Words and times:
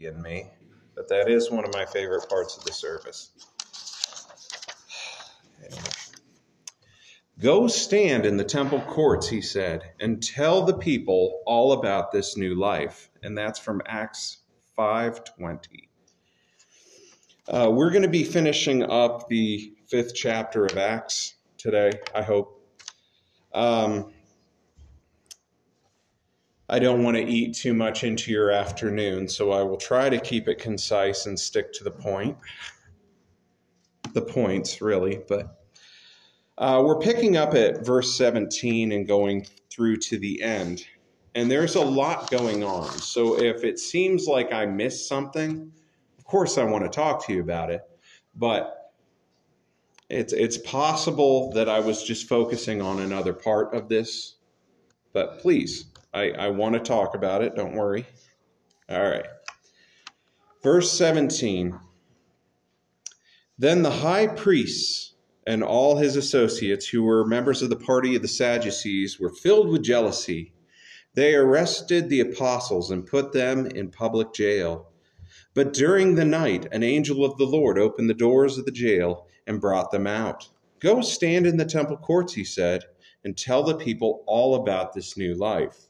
in 0.00 0.20
me, 0.20 0.50
but 0.94 1.08
that 1.08 1.28
is 1.28 1.50
one 1.50 1.64
of 1.64 1.72
my 1.72 1.84
favorite 1.84 2.28
parts 2.28 2.56
of 2.56 2.64
the 2.64 2.72
service. 2.72 3.30
Go 7.38 7.68
stand 7.68 8.24
in 8.24 8.38
the 8.38 8.44
temple 8.44 8.80
courts, 8.80 9.28
he 9.28 9.42
said, 9.42 9.92
and 10.00 10.22
tell 10.22 10.62
the 10.62 10.76
people 10.78 11.42
all 11.44 11.72
about 11.72 12.10
this 12.10 12.34
new 12.36 12.54
life. 12.54 13.10
And 13.22 13.36
that's 13.36 13.58
from 13.58 13.82
Acts 13.86 14.38
5:20. 14.78 15.88
Uh, 17.48 17.70
we're 17.70 17.90
going 17.90 18.02
to 18.02 18.08
be 18.08 18.24
finishing 18.24 18.82
up 18.82 19.28
the 19.28 19.72
fifth 19.86 20.14
chapter 20.14 20.64
of 20.64 20.78
Acts 20.78 21.34
today, 21.58 21.92
I 22.14 22.22
hope. 22.22 22.60
Um, 23.52 24.12
I 26.68 26.80
don't 26.80 27.04
want 27.04 27.16
to 27.16 27.22
eat 27.22 27.54
too 27.54 27.74
much 27.74 28.02
into 28.02 28.32
your 28.32 28.50
afternoon, 28.50 29.28
so 29.28 29.52
I 29.52 29.62
will 29.62 29.76
try 29.76 30.08
to 30.08 30.18
keep 30.18 30.48
it 30.48 30.58
concise 30.58 31.26
and 31.26 31.38
stick 31.38 31.72
to 31.74 31.84
the 31.84 31.90
point. 31.90 32.36
The 34.12 34.22
points, 34.22 34.80
really, 34.80 35.20
but 35.28 35.56
uh, 36.58 36.82
we're 36.84 36.98
picking 36.98 37.36
up 37.36 37.54
at 37.54 37.84
verse 37.84 38.16
17 38.16 38.90
and 38.90 39.06
going 39.06 39.46
through 39.70 39.98
to 39.98 40.18
the 40.18 40.42
end. 40.42 40.84
And 41.34 41.50
there's 41.50 41.74
a 41.74 41.84
lot 41.84 42.30
going 42.30 42.64
on. 42.64 42.88
So 42.98 43.38
if 43.38 43.62
it 43.62 43.78
seems 43.78 44.26
like 44.26 44.52
I 44.52 44.64
missed 44.64 45.06
something, 45.06 45.70
of 46.18 46.24
course 46.24 46.56
I 46.56 46.64
want 46.64 46.84
to 46.84 46.90
talk 46.90 47.26
to 47.26 47.32
you 47.32 47.42
about 47.42 47.70
it. 47.70 47.82
But 48.34 48.92
it's, 50.08 50.32
it's 50.32 50.56
possible 50.58 51.52
that 51.52 51.68
I 51.68 51.80
was 51.80 52.02
just 52.02 52.26
focusing 52.26 52.80
on 52.80 53.00
another 53.00 53.34
part 53.34 53.74
of 53.74 53.88
this. 53.88 54.36
But 55.12 55.40
please, 55.40 55.86
I, 56.16 56.30
I 56.30 56.48
want 56.48 56.72
to 56.72 56.80
talk 56.80 57.14
about 57.14 57.42
it. 57.42 57.54
Don't 57.54 57.74
worry. 57.74 58.06
All 58.88 59.02
right. 59.02 59.26
Verse 60.62 60.90
17 60.92 61.78
Then 63.58 63.82
the 63.82 63.90
high 63.90 64.26
priests 64.26 65.14
and 65.46 65.62
all 65.62 65.98
his 65.98 66.16
associates, 66.16 66.88
who 66.88 67.02
were 67.02 67.26
members 67.26 67.60
of 67.60 67.68
the 67.68 67.76
party 67.76 68.16
of 68.16 68.22
the 68.22 68.28
Sadducees, 68.28 69.20
were 69.20 69.28
filled 69.28 69.68
with 69.68 69.82
jealousy. 69.82 70.54
They 71.12 71.34
arrested 71.34 72.08
the 72.08 72.20
apostles 72.20 72.90
and 72.90 73.06
put 73.06 73.32
them 73.32 73.66
in 73.66 73.90
public 73.90 74.32
jail. 74.32 74.90
But 75.52 75.74
during 75.74 76.14
the 76.14 76.24
night, 76.24 76.66
an 76.72 76.82
angel 76.82 77.26
of 77.26 77.36
the 77.36 77.44
Lord 77.44 77.78
opened 77.78 78.08
the 78.08 78.14
doors 78.14 78.56
of 78.56 78.64
the 78.64 78.72
jail 78.72 79.26
and 79.46 79.60
brought 79.60 79.90
them 79.90 80.06
out. 80.06 80.48
Go 80.80 81.02
stand 81.02 81.46
in 81.46 81.58
the 81.58 81.66
temple 81.66 81.98
courts, 81.98 82.32
he 82.32 82.44
said, 82.44 82.84
and 83.22 83.36
tell 83.36 83.62
the 83.62 83.76
people 83.76 84.24
all 84.26 84.54
about 84.54 84.94
this 84.94 85.18
new 85.18 85.34
life. 85.34 85.86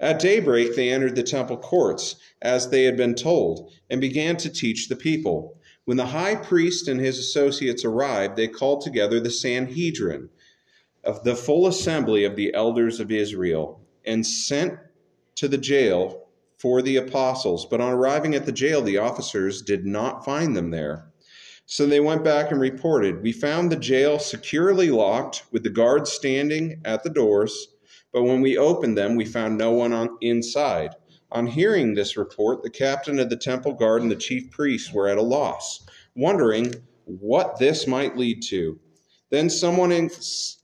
At 0.00 0.18
daybreak, 0.18 0.74
they 0.74 0.90
entered 0.90 1.14
the 1.14 1.22
temple 1.22 1.56
courts, 1.56 2.16
as 2.42 2.68
they 2.68 2.84
had 2.84 2.96
been 2.96 3.14
told, 3.14 3.70
and 3.88 4.00
began 4.00 4.36
to 4.38 4.50
teach 4.50 4.88
the 4.88 4.96
people. 4.96 5.58
When 5.84 5.96
the 5.96 6.06
high 6.06 6.34
priest 6.34 6.88
and 6.88 7.00
his 7.00 7.18
associates 7.18 7.84
arrived, 7.84 8.36
they 8.36 8.48
called 8.48 8.80
together 8.80 9.20
the 9.20 9.30
Sanhedrin, 9.30 10.30
the 11.24 11.36
full 11.36 11.66
assembly 11.66 12.24
of 12.24 12.36
the 12.36 12.52
elders 12.54 13.00
of 13.00 13.12
Israel, 13.12 13.80
and 14.04 14.26
sent 14.26 14.78
to 15.36 15.48
the 15.48 15.58
jail 15.58 16.28
for 16.58 16.80
the 16.82 16.96
apostles. 16.96 17.66
But 17.66 17.80
on 17.80 17.92
arriving 17.92 18.34
at 18.34 18.46
the 18.46 18.52
jail, 18.52 18.82
the 18.82 18.98
officers 18.98 19.62
did 19.62 19.84
not 19.84 20.24
find 20.24 20.56
them 20.56 20.70
there. 20.70 21.12
So 21.66 21.86
they 21.86 22.00
went 22.00 22.24
back 22.24 22.50
and 22.50 22.60
reported, 22.60 23.22
We 23.22 23.32
found 23.32 23.70
the 23.70 23.76
jail 23.76 24.18
securely 24.18 24.90
locked, 24.90 25.44
with 25.50 25.62
the 25.62 25.70
guards 25.70 26.12
standing 26.12 26.80
at 26.84 27.02
the 27.04 27.10
doors. 27.10 27.68
But 28.14 28.22
when 28.22 28.40
we 28.40 28.56
opened 28.56 28.96
them, 28.96 29.16
we 29.16 29.24
found 29.24 29.58
no 29.58 29.72
one 29.72 29.92
on, 29.92 30.16
inside. 30.20 30.94
On 31.32 31.48
hearing 31.48 31.94
this 31.94 32.16
report, 32.16 32.62
the 32.62 32.70
captain 32.70 33.18
of 33.18 33.28
the 33.28 33.36
temple 33.36 33.72
guard 33.72 34.02
and 34.02 34.10
the 34.10 34.16
chief 34.16 34.52
priests 34.52 34.92
were 34.92 35.08
at 35.08 35.18
a 35.18 35.22
loss, 35.22 35.84
wondering 36.14 36.76
what 37.06 37.58
this 37.58 37.88
might 37.88 38.16
lead 38.16 38.40
to. 38.44 38.78
Then 39.30 39.50
someone 39.50 40.08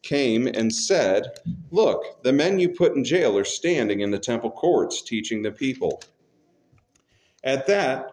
came 0.03 0.47
and 0.47 0.72
said, 0.72 1.27
Look, 1.72 2.22
the 2.22 2.33
men 2.33 2.61
you 2.61 2.69
put 2.69 2.94
in 2.94 3.03
jail 3.03 3.37
are 3.37 3.44
standing 3.44 3.99
in 3.99 4.12
the 4.12 4.19
temple 4.21 4.53
courts 4.53 5.03
teaching 5.03 5.43
the 5.43 5.50
people. 5.50 6.00
At 7.43 7.67
that, 7.67 8.12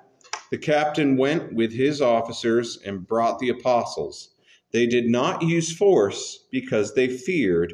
the 0.49 0.57
captain 0.57 1.15
went 1.15 1.53
with 1.53 1.71
his 1.71 2.01
officers 2.01 2.79
and 2.83 3.05
brought 3.05 3.37
the 3.37 3.49
apostles. 3.49 4.31
They 4.71 4.87
did 4.87 5.07
not 5.07 5.43
use 5.43 5.71
force 5.71 6.47
because 6.49 6.95
they 6.95 7.07
feared 7.07 7.73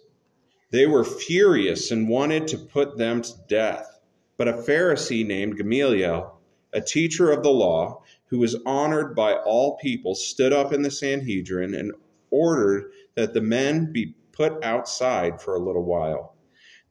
they 0.71 0.87
were 0.87 1.03
furious 1.03 1.91
and 1.91 2.09
wanted 2.09 2.47
to 2.47 2.57
put 2.57 2.97
them 2.97 3.21
to 3.21 3.33
death. 3.47 3.99
But 4.37 4.47
a 4.47 4.53
Pharisee 4.53 5.25
named 5.25 5.57
Gamaliel, 5.57 6.39
a 6.73 6.81
teacher 6.81 7.31
of 7.31 7.43
the 7.43 7.51
law, 7.51 8.03
who 8.27 8.39
was 8.39 8.55
honored 8.65 9.15
by 9.15 9.33
all 9.33 9.77
people, 9.77 10.15
stood 10.15 10.53
up 10.53 10.73
in 10.73 10.81
the 10.81 10.89
Sanhedrin 10.89 11.75
and 11.75 11.91
ordered 12.29 12.91
that 13.15 13.33
the 13.33 13.41
men 13.41 13.91
be 13.91 14.15
put 14.31 14.63
outside 14.63 15.41
for 15.41 15.55
a 15.55 15.63
little 15.63 15.83
while. 15.83 16.35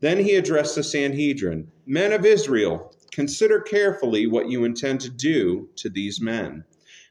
Then 0.01 0.19
he 0.19 0.35
addressed 0.35 0.77
the 0.77 0.83
Sanhedrin 0.83 1.69
Men 1.87 2.13
of 2.13 2.25
Israel, 2.25 2.95
consider 3.11 3.61
carefully 3.61 4.27
what 4.27 4.49
you 4.49 4.65
intend 4.65 5.01
to 5.01 5.11
do 5.11 5.69
to 5.77 5.89
these 5.89 6.21
men. 6.21 6.65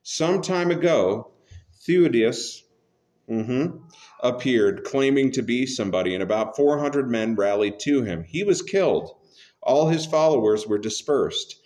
Some 0.03 0.41
time 0.41 0.71
ago, 0.71 1.31
Theudas, 1.85 2.63
mm-hmm, 3.29 3.77
appeared 4.21 4.83
claiming 4.83 5.31
to 5.31 5.41
be 5.41 5.65
somebody, 5.65 6.13
and 6.13 6.23
about 6.23 6.55
400 6.55 7.09
men 7.09 7.35
rallied 7.35 7.79
to 7.81 8.03
him. 8.03 8.23
He 8.23 8.43
was 8.43 8.61
killed. 8.61 9.11
All 9.61 9.87
his 9.87 10.05
followers 10.05 10.65
were 10.65 10.79
dispersed, 10.79 11.61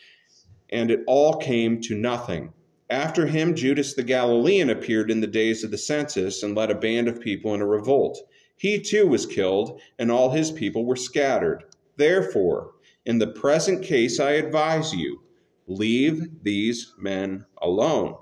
and 0.70 0.92
it 0.92 1.02
all 1.08 1.38
came 1.38 1.80
to 1.82 1.96
nothing. 1.96 2.54
After 2.90 3.26
him, 3.26 3.56
Judas 3.56 3.94
the 3.94 4.04
Galilean 4.04 4.70
appeared 4.70 5.10
in 5.10 5.22
the 5.22 5.28
days 5.28 5.64
of 5.64 5.72
the 5.72 5.78
census 5.78 6.44
and 6.44 6.56
led 6.56 6.70
a 6.70 6.76
band 6.76 7.08
of 7.08 7.22
people 7.22 7.54
in 7.54 7.62
a 7.62 7.66
revolt. 7.66 8.20
He 8.58 8.80
too 8.80 9.08
was 9.08 9.26
killed, 9.26 9.80
and 9.98 10.12
all 10.12 10.32
his 10.32 10.52
people 10.52 10.86
were 10.86 10.96
scattered. 10.96 11.64
Therefore, 11.96 12.72
in 13.06 13.20
the 13.20 13.28
present 13.28 13.84
case, 13.84 14.20
I 14.20 14.32
advise 14.32 14.94
you 14.94 15.22
leave 15.68 16.44
these 16.44 16.94
men 16.98 17.46
alone. 17.62 18.16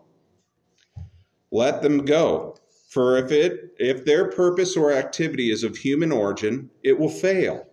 Let 1.51 1.81
them 1.81 2.06
go 2.06 2.56
for 2.92 3.18
if 3.18 3.32
it 3.32 3.74
if 3.80 4.04
their 4.04 4.30
purpose 4.30 4.76
or 4.76 4.92
activity 4.92 5.50
is 5.50 5.64
of 5.64 5.78
human 5.78 6.12
origin, 6.12 6.70
it 6.84 7.00
will 7.00 7.10
fail. 7.10 7.66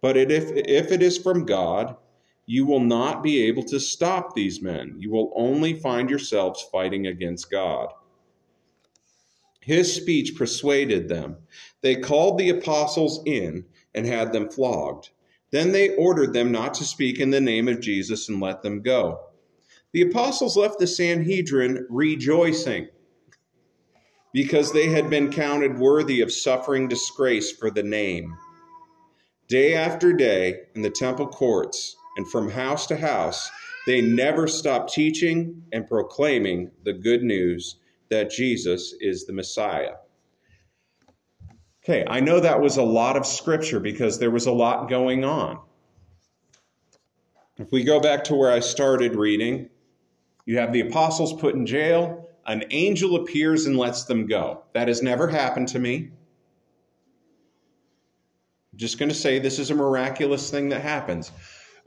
But 0.00 0.16
it, 0.16 0.32
if 0.32 0.50
if 0.52 0.90
it 0.90 1.02
is 1.02 1.18
from 1.18 1.44
God, 1.44 1.96
you 2.46 2.64
will 2.64 2.80
not 2.80 3.22
be 3.22 3.42
able 3.42 3.62
to 3.64 3.78
stop 3.78 4.34
these 4.34 4.62
men. 4.62 4.96
You 4.98 5.10
will 5.10 5.34
only 5.36 5.74
find 5.74 6.08
yourselves 6.08 6.66
fighting 6.72 7.06
against 7.06 7.50
God. 7.50 7.90
His 9.60 9.94
speech 9.94 10.34
persuaded 10.34 11.10
them. 11.10 11.36
They 11.82 11.96
called 11.96 12.38
the 12.38 12.48
apostles 12.48 13.22
in 13.26 13.66
and 13.94 14.06
had 14.06 14.32
them 14.32 14.48
flogged. 14.48 15.10
Then 15.50 15.72
they 15.72 15.94
ordered 15.96 16.32
them 16.32 16.50
not 16.50 16.72
to 16.74 16.84
speak 16.84 17.20
in 17.20 17.28
the 17.28 17.40
name 17.40 17.68
of 17.68 17.80
Jesus 17.80 18.30
and 18.30 18.40
let 18.40 18.62
them 18.62 18.80
go. 18.80 19.20
The 19.92 20.02
apostles 20.02 20.56
left 20.56 20.78
the 20.78 20.86
Sanhedrin 20.86 21.86
rejoicing 21.90 22.88
because 24.34 24.72
they 24.72 24.88
had 24.88 25.08
been 25.08 25.30
counted 25.30 25.78
worthy 25.78 26.20
of 26.20 26.30
suffering 26.30 26.88
disgrace 26.88 27.52
for 27.52 27.70
the 27.70 27.84
name. 27.84 28.36
Day 29.48 29.74
after 29.74 30.12
day, 30.12 30.62
in 30.74 30.82
the 30.82 30.90
temple 30.90 31.28
courts 31.28 31.94
and 32.16 32.28
from 32.28 32.50
house 32.50 32.86
to 32.88 32.96
house, 32.96 33.50
They 33.86 34.00
never 34.00 34.48
stopped 34.48 34.92
teaching 34.92 35.62
and 35.72 35.86
proclaiming 35.86 36.70
the 36.84 36.94
good 36.94 37.22
news 37.22 37.76
that 38.08 38.30
Jesus 38.30 38.94
is 39.00 39.26
the 39.26 39.32
Messiah. 39.32 39.96
Okay, 41.82 42.04
I 42.08 42.20
know 42.20 42.40
that 42.40 42.62
was 42.62 42.78
a 42.78 42.82
lot 42.82 43.16
of 43.16 43.26
scripture 43.26 43.80
because 43.80 44.18
there 44.18 44.30
was 44.30 44.46
a 44.46 44.52
lot 44.52 44.88
going 44.88 45.24
on. 45.24 45.60
If 47.58 47.70
we 47.72 47.84
go 47.84 48.00
back 48.00 48.24
to 48.24 48.34
where 48.34 48.50
I 48.50 48.60
started 48.60 49.16
reading, 49.16 49.68
you 50.46 50.58
have 50.58 50.72
the 50.72 50.80
apostles 50.80 51.34
put 51.34 51.54
in 51.54 51.66
jail, 51.66 52.30
an 52.46 52.64
angel 52.70 53.16
appears 53.16 53.66
and 53.66 53.76
lets 53.76 54.04
them 54.04 54.26
go. 54.26 54.64
That 54.74 54.88
has 54.88 55.02
never 55.02 55.28
happened 55.28 55.68
to 55.68 55.78
me. 55.78 56.10
I'm 58.72 58.78
just 58.78 58.98
going 58.98 59.08
to 59.08 59.14
say 59.14 59.38
this 59.38 59.58
is 59.58 59.70
a 59.70 59.74
miraculous 59.74 60.50
thing 60.50 60.68
that 60.70 60.82
happens. 60.82 61.30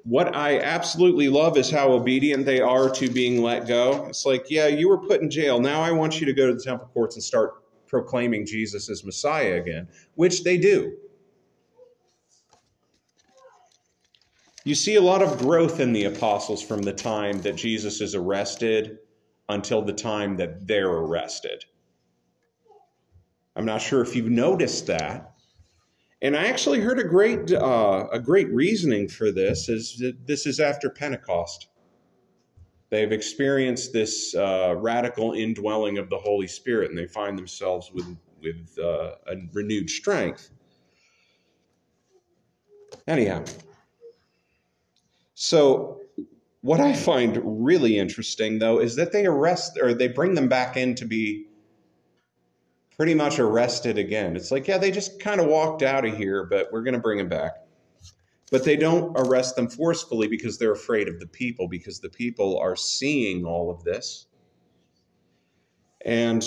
What 0.04 0.36
I 0.36 0.60
absolutely 0.60 1.28
love 1.28 1.58
is 1.58 1.70
how 1.70 1.92
obedient 1.92 2.46
they 2.46 2.62
are 2.62 2.90
to 2.92 3.10
being 3.10 3.42
let 3.42 3.68
go. 3.68 4.06
It's 4.06 4.26
like, 4.26 4.46
yeah, 4.50 4.68
you 4.68 4.88
were 4.88 5.00
put 5.00 5.22
in 5.22 5.30
jail. 5.30 5.60
Now 5.60 5.82
I 5.82 5.92
want 5.92 6.20
you 6.20 6.26
to 6.26 6.34
go 6.34 6.48
to 6.48 6.54
the 6.54 6.64
temple 6.64 6.90
courts 6.94 7.16
and 7.16 7.24
start 7.24 7.56
proclaiming 7.88 8.46
Jesus 8.46 8.90
as 8.90 9.04
Messiah 9.04 9.56
again, 9.56 9.88
which 10.16 10.44
they 10.44 10.58
do. 10.58 10.96
You 14.64 14.76
see 14.76 14.96
a 14.96 15.02
lot 15.02 15.22
of 15.22 15.38
growth 15.38 15.80
in 15.80 15.94
the 15.94 16.06
apostles 16.06 16.62
from 16.62 16.82
the 16.82 16.94
time 16.94 17.42
that 17.42 17.56
Jesus 17.56 18.02
is 18.02 18.16
arrested 18.16 19.00
until 19.50 19.82
the 19.82 19.94
time 19.94 20.38
that 20.38 20.68
they're 20.68 20.90
arrested. 20.90 21.66
I'm 23.56 23.66
not 23.66 23.82
sure 23.82 24.02
if 24.02 24.16
you've 24.16 24.30
noticed 24.30 24.88
that. 24.88 25.34
And 26.22 26.36
I 26.36 26.48
actually 26.48 26.82
heard 26.82 27.00
a 27.00 27.04
great, 27.04 27.52
uh, 27.52 28.08
a 28.12 28.20
great 28.20 28.50
reasoning 28.50 29.08
for 29.08 29.32
this 29.32 29.70
is 29.70 29.98
that 30.00 30.28
this 30.28 30.46
is 30.46 30.60
after 30.60 30.90
Pentecost. 30.90 31.68
They've 32.90 33.12
experienced 33.12 33.94
this 33.94 34.34
uh, 34.34 34.76
radical 34.78 35.34
indwelling 35.34 35.98
of 35.98 36.10
the 36.10 36.18
Holy 36.18 36.48
Spirit, 36.48 36.90
and 36.90 36.98
they 36.98 37.08
find 37.08 37.38
themselves 37.38 37.92
with, 37.92 38.18
with 38.42 38.78
uh, 38.80 39.16
a 39.28 39.36
renewed 39.54 39.90
strength. 39.90 40.52
Anyhow, 43.08 43.44
so 45.34 46.02
what 46.62 46.80
I 46.80 46.94
find 46.94 47.40
really 47.44 47.98
interesting, 47.98 48.60
though, 48.60 48.80
is 48.80 48.96
that 48.96 49.12
they 49.12 49.26
arrest 49.26 49.78
or 49.82 49.94
they 49.94 50.08
bring 50.08 50.34
them 50.34 50.48
back 50.48 50.76
in 50.76 50.96
to 50.96 51.06
be 51.06 51.46
pretty 52.96 53.14
much 53.14 53.40
arrested 53.40 53.98
again. 53.98 54.36
It's 54.36 54.52
like, 54.52 54.68
yeah, 54.68 54.78
they 54.78 54.92
just 54.92 55.20
kind 55.20 55.40
of 55.40 55.48
walked 55.48 55.84
out 55.84 56.04
of 56.04 56.18
here, 56.18 56.46
but 56.46 56.68
we're 56.72 56.82
going 56.82 56.96
to 56.96 57.00
bring 57.00 57.20
them 57.20 57.30
back. 57.30 57.54
But 58.50 58.64
they 58.64 58.76
don't 58.76 59.14
arrest 59.16 59.56
them 59.56 59.70
forcefully 59.70 60.28
because 60.28 60.58
they're 60.58 60.72
afraid 60.72 61.08
of 61.08 61.20
the 61.20 61.28
people, 61.28 61.68
because 61.68 62.00
the 62.00 62.10
people 62.10 62.58
are 62.58 62.76
seeing 62.76 63.46
all 63.46 63.70
of 63.70 63.84
this. 63.84 64.26
And 66.06 66.44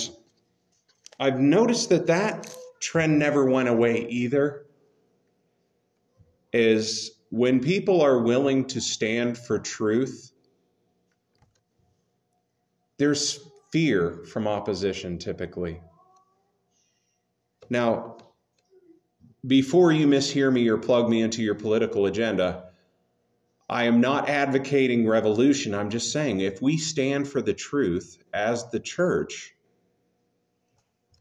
I've 1.21 1.39
noticed 1.39 1.91
that 1.91 2.07
that 2.07 2.55
trend 2.81 3.19
never 3.19 3.45
went 3.45 3.69
away 3.69 4.07
either. 4.09 4.67
Is 6.53 7.20
when 7.31 7.61
people 7.61 8.01
are 8.03 8.19
willing 8.19 8.65
to 8.67 8.81
stand 8.81 9.39
for 9.39 9.59
truth, 9.59 10.33
there's 12.99 13.41
fear 13.73 14.25
from 14.31 14.47
opposition 14.47 15.17
typically. 15.17 15.81
Now, 17.71 18.19
before 19.47 19.93
you 19.93 20.07
mishear 20.07 20.53
me 20.53 20.69
or 20.69 20.77
plug 20.77 21.09
me 21.09 21.23
into 21.23 21.43
your 21.43 21.55
political 21.55 22.07
agenda, 22.07 22.65
I 23.69 23.85
am 23.85 24.01
not 24.01 24.29
advocating 24.29 25.07
revolution. 25.07 25.75
I'm 25.75 25.89
just 25.89 26.13
saying 26.13 26.41
if 26.41 26.61
we 26.61 26.77
stand 26.77 27.29
for 27.29 27.41
the 27.41 27.55
truth 27.55 28.19
as 28.35 28.69
the 28.71 28.81
church, 28.81 29.55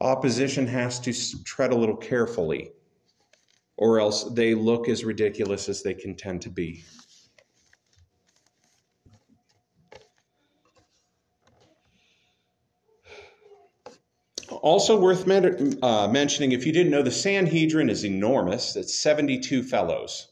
opposition 0.01 0.65
has 0.65 0.99
to 1.01 1.13
tread 1.43 1.71
a 1.71 1.75
little 1.75 1.95
carefully, 1.95 2.71
or 3.79 3.97
else 4.01 4.25
they 4.25 4.53
look 4.53 4.89
as 4.89 5.05
ridiculous 5.05 5.69
as 5.69 5.81
they 5.81 5.93
can 5.93 6.13
tend 6.13 6.41
to 6.41 6.49
be. 6.49 6.83
Also 14.61 14.99
worth 14.99 15.25
men- 15.25 15.79
uh, 15.81 16.09
mentioning, 16.09 16.51
if 16.51 16.65
you 16.65 16.73
didn't 16.73 16.91
know, 16.91 17.01
the 17.01 17.09
Sanhedrin 17.09 17.89
is 17.89 18.03
enormous. 18.03 18.75
It's 18.75 18.99
72 18.99 19.63
fellows. 19.63 20.27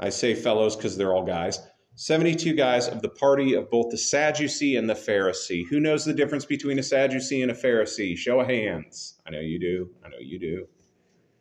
I 0.00 0.08
say 0.08 0.34
fellows 0.34 0.74
because 0.74 0.96
they're 0.96 1.12
all 1.12 1.26
guys. 1.26 1.58
72 1.96 2.54
guys 2.54 2.88
of 2.88 3.02
the 3.02 3.10
party 3.10 3.52
of 3.52 3.70
both 3.70 3.90
the 3.90 3.98
Sadducee 3.98 4.76
and 4.76 4.88
the 4.88 4.94
Pharisee. 4.94 5.66
Who 5.68 5.80
knows 5.80 6.06
the 6.06 6.14
difference 6.14 6.46
between 6.46 6.78
a 6.78 6.82
Sadducee 6.82 7.42
and 7.42 7.50
a 7.50 7.54
Pharisee? 7.54 8.16
Show 8.16 8.40
of 8.40 8.48
hands. 8.48 9.20
I 9.26 9.30
know 9.30 9.40
you 9.40 9.58
do. 9.58 9.90
I 10.02 10.08
know 10.08 10.18
you 10.18 10.38
do. 10.38 10.66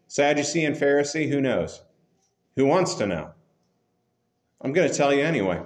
Sadducee 0.07 0.65
and 0.65 0.75
Pharisee, 0.75 1.29
who 1.29 1.41
knows? 1.41 1.81
Who 2.55 2.65
wants 2.65 2.95
to 2.95 3.07
know? 3.07 3.31
I'm 4.61 4.73
going 4.73 4.89
to 4.89 4.95
tell 4.95 5.13
you 5.13 5.23
anyway. 5.23 5.61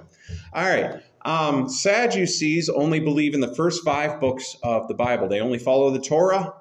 All 0.52 0.64
right. 0.64 1.02
Um, 1.24 1.68
Sadducees 1.68 2.68
only 2.68 3.00
believe 3.00 3.34
in 3.34 3.40
the 3.40 3.54
first 3.54 3.84
five 3.84 4.20
books 4.20 4.56
of 4.62 4.88
the 4.88 4.94
Bible, 4.94 5.28
they 5.28 5.40
only 5.40 5.58
follow 5.58 5.90
the 5.90 6.00
Torah. 6.00 6.54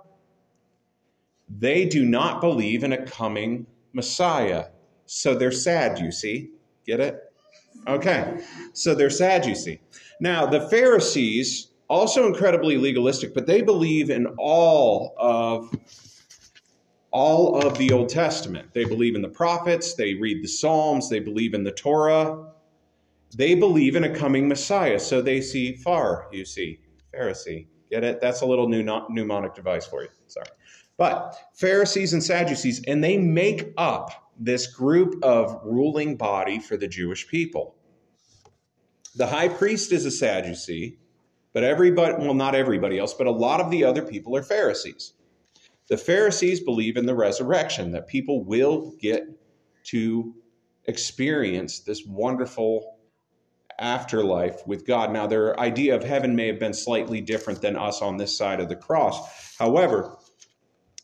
They 1.50 1.86
do 1.86 2.06
not 2.06 2.42
believe 2.42 2.84
in 2.84 2.94
a 2.94 3.06
coming 3.06 3.66
Messiah. 3.94 4.68
So 5.06 5.34
they're 5.34 5.52
sad, 5.52 6.00
you 6.00 6.12
see. 6.12 6.52
Get 6.86 7.00
it? 7.00 7.20
Okay. 7.88 8.40
So 8.74 8.94
they're 8.94 9.10
sad, 9.10 9.46
you 9.46 9.56
see. 9.56 9.80
Now, 10.20 10.46
the 10.46 10.62
Pharisees, 10.70 11.70
also 11.88 12.28
incredibly 12.28 12.78
legalistic, 12.78 13.34
but 13.34 13.48
they 13.48 13.62
believe 13.62 14.10
in 14.10 14.28
all 14.38 15.16
of 15.18 15.74
all 17.12 17.60
of 17.66 17.78
the 17.78 17.92
Old 17.92 18.10
Testament. 18.10 18.74
They 18.74 18.86
believe 18.86 19.16
in 19.16 19.22
the 19.22 19.30
prophets, 19.30 19.96
they 19.96 20.14
read 20.14 20.44
the 20.44 20.48
Psalms, 20.48 21.10
they 21.10 21.20
believe 21.20 21.54
in 21.54 21.64
the 21.64 21.72
Torah. 21.72 22.46
They 23.36 23.54
believe 23.54 23.96
in 23.96 24.04
a 24.04 24.16
coming 24.16 24.48
Messiah, 24.48 25.00
so 25.00 25.22
they 25.22 25.42
see 25.42 25.74
far, 25.76 26.28
you 26.32 26.46
see, 26.46 26.80
Pharisee. 27.14 27.68
Get 27.92 28.04
it? 28.04 28.22
That's 28.22 28.42
a 28.42 28.46
little 28.46 28.68
new 28.68 28.84
mnemonic 29.10 29.54
device 29.54 29.86
for 29.86 30.04
you. 30.04 30.10
Sorry. 30.28 30.48
But 30.98 31.36
Pharisees 31.54 32.14
and 32.14 32.24
Sadducees, 32.24 32.84
and 32.88 33.04
they 33.04 33.18
make 33.18 33.72
up 33.78 34.32
this 34.40 34.68
group 34.68 35.24
of 35.24 35.60
ruling 35.64 36.16
body 36.16 36.60
for 36.60 36.78
the 36.78 36.88
Jewish 36.88 37.28
people. 37.28 37.76
The 39.16 39.28
high 39.28 39.48
priest 39.48 39.92
is 39.92 40.06
a 40.06 40.12
Sadducee, 40.12 40.98
but 41.54 41.64
everybody, 41.64 42.14
well, 42.14 42.34
not 42.34 42.56
everybody 42.56 43.00
else, 43.00 43.14
but 43.14 43.28
a 43.28 43.32
lot 43.32 43.60
of 43.60 43.72
the 43.72 43.84
other 43.84 44.02
people 44.02 44.36
are 44.36 44.44
Pharisees. 44.44 45.14
The 45.90 45.98
Pharisees 45.98 46.60
believe 46.60 46.98
in 46.98 47.06
the 47.08 47.16
resurrection, 47.16 47.92
that 47.92 48.08
people 48.08 48.44
will 48.44 48.94
get 49.00 49.24
to 49.86 50.36
experience 50.86 51.80
this 51.80 52.06
wonderful 52.06 52.98
afterlife 53.80 54.66
with 54.68 54.86
God. 54.86 55.12
Now, 55.12 55.26
their 55.26 55.60
idea 55.60 55.96
of 55.96 56.04
heaven 56.04 56.36
may 56.36 56.48
have 56.48 56.60
been 56.60 56.74
slightly 56.74 57.22
different 57.22 57.62
than 57.62 57.76
us 57.76 58.02
on 58.02 58.18
this 58.18 58.38
side 58.38 58.60
of 58.60 58.70
the 58.70 58.76
cross. 58.76 59.56
However, 59.58 60.18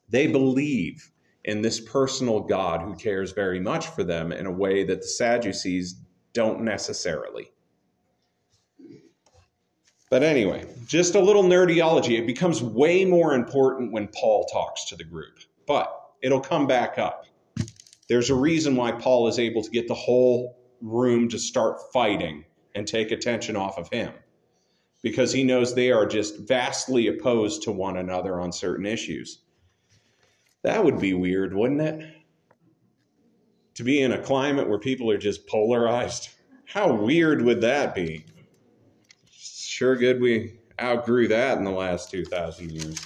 they 0.09 0.27
believe 0.27 1.11
in 1.43 1.61
this 1.61 1.79
personal 1.79 2.41
God 2.41 2.81
who 2.81 2.95
cares 2.95 3.31
very 3.31 3.59
much 3.59 3.87
for 3.87 4.03
them 4.03 4.31
in 4.31 4.45
a 4.45 4.51
way 4.51 4.83
that 4.83 5.01
the 5.01 5.07
Sadducees 5.07 5.95
don't 6.33 6.61
necessarily. 6.61 7.49
But 10.09 10.23
anyway, 10.23 10.65
just 10.85 11.15
a 11.15 11.19
little 11.19 11.43
nerdyology. 11.43 12.19
It 12.19 12.27
becomes 12.27 12.61
way 12.61 13.05
more 13.05 13.33
important 13.33 13.91
when 13.91 14.07
Paul 14.07 14.45
talks 14.45 14.85
to 14.85 14.95
the 14.95 15.03
group, 15.03 15.39
but 15.67 15.91
it'll 16.21 16.39
come 16.39 16.67
back 16.67 16.97
up. 16.99 17.25
There's 18.07 18.29
a 18.29 18.35
reason 18.35 18.75
why 18.75 18.91
Paul 18.91 19.27
is 19.27 19.39
able 19.39 19.63
to 19.63 19.71
get 19.71 19.87
the 19.87 19.95
whole 19.95 20.57
room 20.79 21.27
to 21.29 21.39
start 21.39 21.91
fighting 21.91 22.45
and 22.75 22.87
take 22.87 23.11
attention 23.11 23.55
off 23.55 23.77
of 23.79 23.89
him 23.89 24.13
because 25.01 25.31
he 25.31 25.43
knows 25.43 25.73
they 25.73 25.91
are 25.91 26.05
just 26.05 26.37
vastly 26.39 27.07
opposed 27.07 27.63
to 27.63 27.71
one 27.71 27.97
another 27.97 28.39
on 28.39 28.51
certain 28.51 28.85
issues. 28.85 29.39
That 30.63 30.83
would 30.83 30.99
be 30.99 31.13
weird, 31.13 31.53
wouldn't 31.53 31.81
it? 31.81 32.07
To 33.75 33.83
be 33.83 34.01
in 34.01 34.11
a 34.11 34.21
climate 34.21 34.67
where 34.67 34.79
people 34.79 35.11
are 35.11 35.17
just 35.17 35.47
polarized. 35.47 36.29
How 36.65 36.91
weird 36.93 37.43
would 37.43 37.61
that 37.61 37.93
be? 37.93 38.25
Sure 39.75 39.97
good 39.97 40.21
we 40.21 40.53
outgrew 40.79 41.27
that 41.27 41.57
in 41.57 41.65
the 41.65 41.69
last 41.69 42.09
2,000 42.09 42.71
years. 42.71 42.97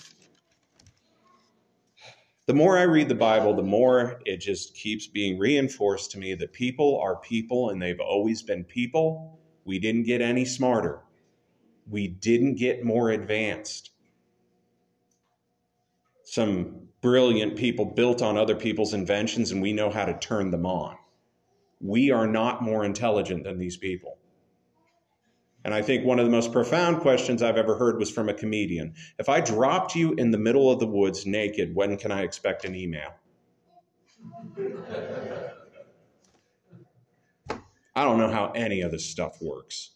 The 2.45 2.53
more 2.53 2.77
I 2.77 2.83
read 2.83 3.09
the 3.09 3.15
Bible, 3.15 3.55
the 3.55 3.63
more 3.63 4.21
it 4.23 4.37
just 4.37 4.75
keeps 4.75 5.07
being 5.07 5.39
reinforced 5.39 6.11
to 6.11 6.19
me 6.19 6.35
that 6.35 6.53
people 6.53 6.99
are 6.99 7.15
people 7.15 7.71
and 7.71 7.81
they've 7.81 7.99
always 7.99 8.43
been 8.43 8.63
people 8.63 9.39
we 9.65 9.79
didn't 9.79 10.03
get 10.03 10.21
any 10.21 10.45
smarter. 10.45 10.99
We 11.89 12.07
didn't 12.07 12.57
get 12.57 12.85
more 12.85 13.09
advanced. 13.09 13.89
Some 16.23 16.83
brilliant 17.01 17.57
people 17.57 17.85
built 17.85 18.21
on 18.21 18.37
other 18.37 18.55
people's 18.55 18.93
inventions, 18.93 19.49
and 19.49 19.59
we 19.59 19.73
know 19.73 19.89
how 19.89 20.05
to 20.05 20.19
turn 20.19 20.51
them 20.51 20.67
on. 20.67 20.97
we 21.81 22.11
are 22.11 22.27
not 22.27 22.61
more 22.61 22.85
intelligent 22.85 23.43
than 23.43 23.57
these 23.57 23.77
people. 23.77 24.18
And 25.65 25.73
I 25.73 25.81
think 25.81 26.05
one 26.05 26.19
of 26.19 26.25
the 26.25 26.31
most 26.31 26.53
profound 26.53 27.01
questions 27.01 27.43
I've 27.43 27.57
ever 27.57 27.75
heard 27.75 27.99
was 27.99 28.09
from 28.09 28.29
a 28.29 28.33
comedian. 28.33 28.93
If 29.17 29.27
I 29.27 29.41
dropped 29.41 29.95
you 29.95 30.13
in 30.13 30.31
the 30.31 30.37
middle 30.37 30.71
of 30.71 30.79
the 30.79 30.87
woods 30.87 31.25
naked, 31.25 31.75
when 31.75 31.97
can 31.97 32.11
I 32.11 32.21
expect 32.21 32.63
an 32.63 32.75
email? 32.75 33.13
I 37.95 38.05
don't 38.05 38.17
know 38.17 38.31
how 38.31 38.51
any 38.51 38.81
of 38.81 38.91
this 38.91 39.05
stuff 39.05 39.41
works. 39.41 39.91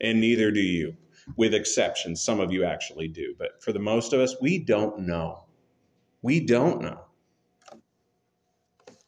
And 0.00 0.20
neither 0.20 0.50
do 0.50 0.60
you, 0.60 0.96
with 1.36 1.54
exceptions. 1.54 2.20
Some 2.20 2.40
of 2.40 2.52
you 2.52 2.64
actually 2.64 3.08
do. 3.08 3.34
But 3.38 3.62
for 3.62 3.72
the 3.72 3.78
most 3.78 4.12
of 4.12 4.20
us, 4.20 4.36
we 4.40 4.58
don't 4.58 5.00
know. 5.00 5.46
We 6.20 6.40
don't 6.40 6.82
know. 6.82 7.00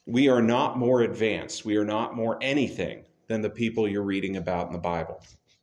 We 0.06 0.28
are 0.28 0.42
not 0.42 0.78
more 0.78 1.02
advanced. 1.02 1.64
We 1.64 1.76
are 1.76 1.84
not 1.84 2.16
more 2.16 2.38
anything 2.40 3.04
than 3.28 3.42
the 3.42 3.50
people 3.50 3.88
you're 3.88 4.02
reading 4.02 4.36
about 4.36 4.66
in 4.66 4.72
the 4.72 4.78
Bible. 4.78 5.20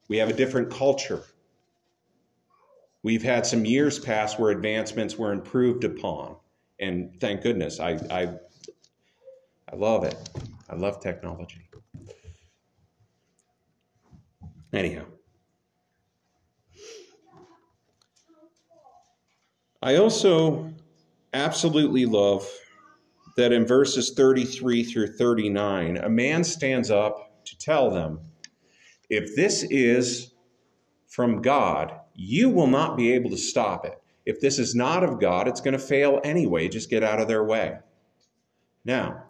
We 0.07 0.17
have 0.17 0.29
a 0.29 0.33
different 0.33 0.69
culture. 0.69 1.23
We've 3.03 3.23
had 3.23 3.45
some 3.45 3.65
years 3.65 3.97
pass 3.97 4.37
where 4.37 4.51
advancements 4.51 5.17
were 5.17 5.31
improved 5.31 5.83
upon. 5.83 6.35
And 6.79 7.19
thank 7.19 7.41
goodness, 7.41 7.79
I, 7.79 7.91
I, 8.09 8.33
I 9.71 9.75
love 9.75 10.03
it. 10.03 10.17
I 10.69 10.75
love 10.75 10.99
technology. 11.01 11.61
Anyhow, 14.73 15.05
I 19.81 19.97
also 19.97 20.71
absolutely 21.33 22.05
love 22.05 22.49
that 23.35 23.51
in 23.51 23.65
verses 23.65 24.13
33 24.15 24.83
through 24.83 25.07
39, 25.17 25.97
a 25.97 26.09
man 26.09 26.43
stands 26.43 26.91
up 26.91 27.30
to 27.45 27.57
tell 27.57 27.91
them, 27.91 28.19
if 29.09 29.35
this 29.35 29.63
is 29.63 30.31
from 31.07 31.41
God, 31.41 31.93
you 32.15 32.49
will 32.49 32.67
not 32.67 32.95
be 32.95 33.11
able 33.11 33.29
to 33.31 33.37
stop 33.37 33.85
it. 33.85 34.01
If 34.25 34.39
this 34.39 34.59
is 34.59 34.75
not 34.75 35.03
of 35.03 35.19
God, 35.19 35.47
it's 35.47 35.61
going 35.61 35.73
to 35.73 35.79
fail 35.79 36.21
anyway. 36.23 36.67
Just 36.67 36.89
get 36.89 37.03
out 37.03 37.19
of 37.19 37.27
their 37.27 37.43
way. 37.43 37.79
Now, 38.85 39.25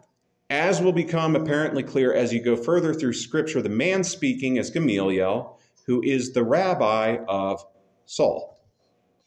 as 0.50 0.80
will 0.80 0.92
become 0.92 1.34
apparently 1.34 1.82
clear 1.82 2.12
as 2.12 2.32
you 2.32 2.42
go 2.42 2.56
further 2.56 2.92
through 2.92 3.14
Scripture, 3.14 3.62
the 3.62 3.68
man 3.68 4.04
speaking 4.04 4.56
is 4.56 4.70
Gamaliel, 4.70 5.58
who 5.86 6.02
is 6.02 6.32
the 6.32 6.44
rabbi 6.44 7.16
of 7.26 7.64
Saul, 8.04 8.60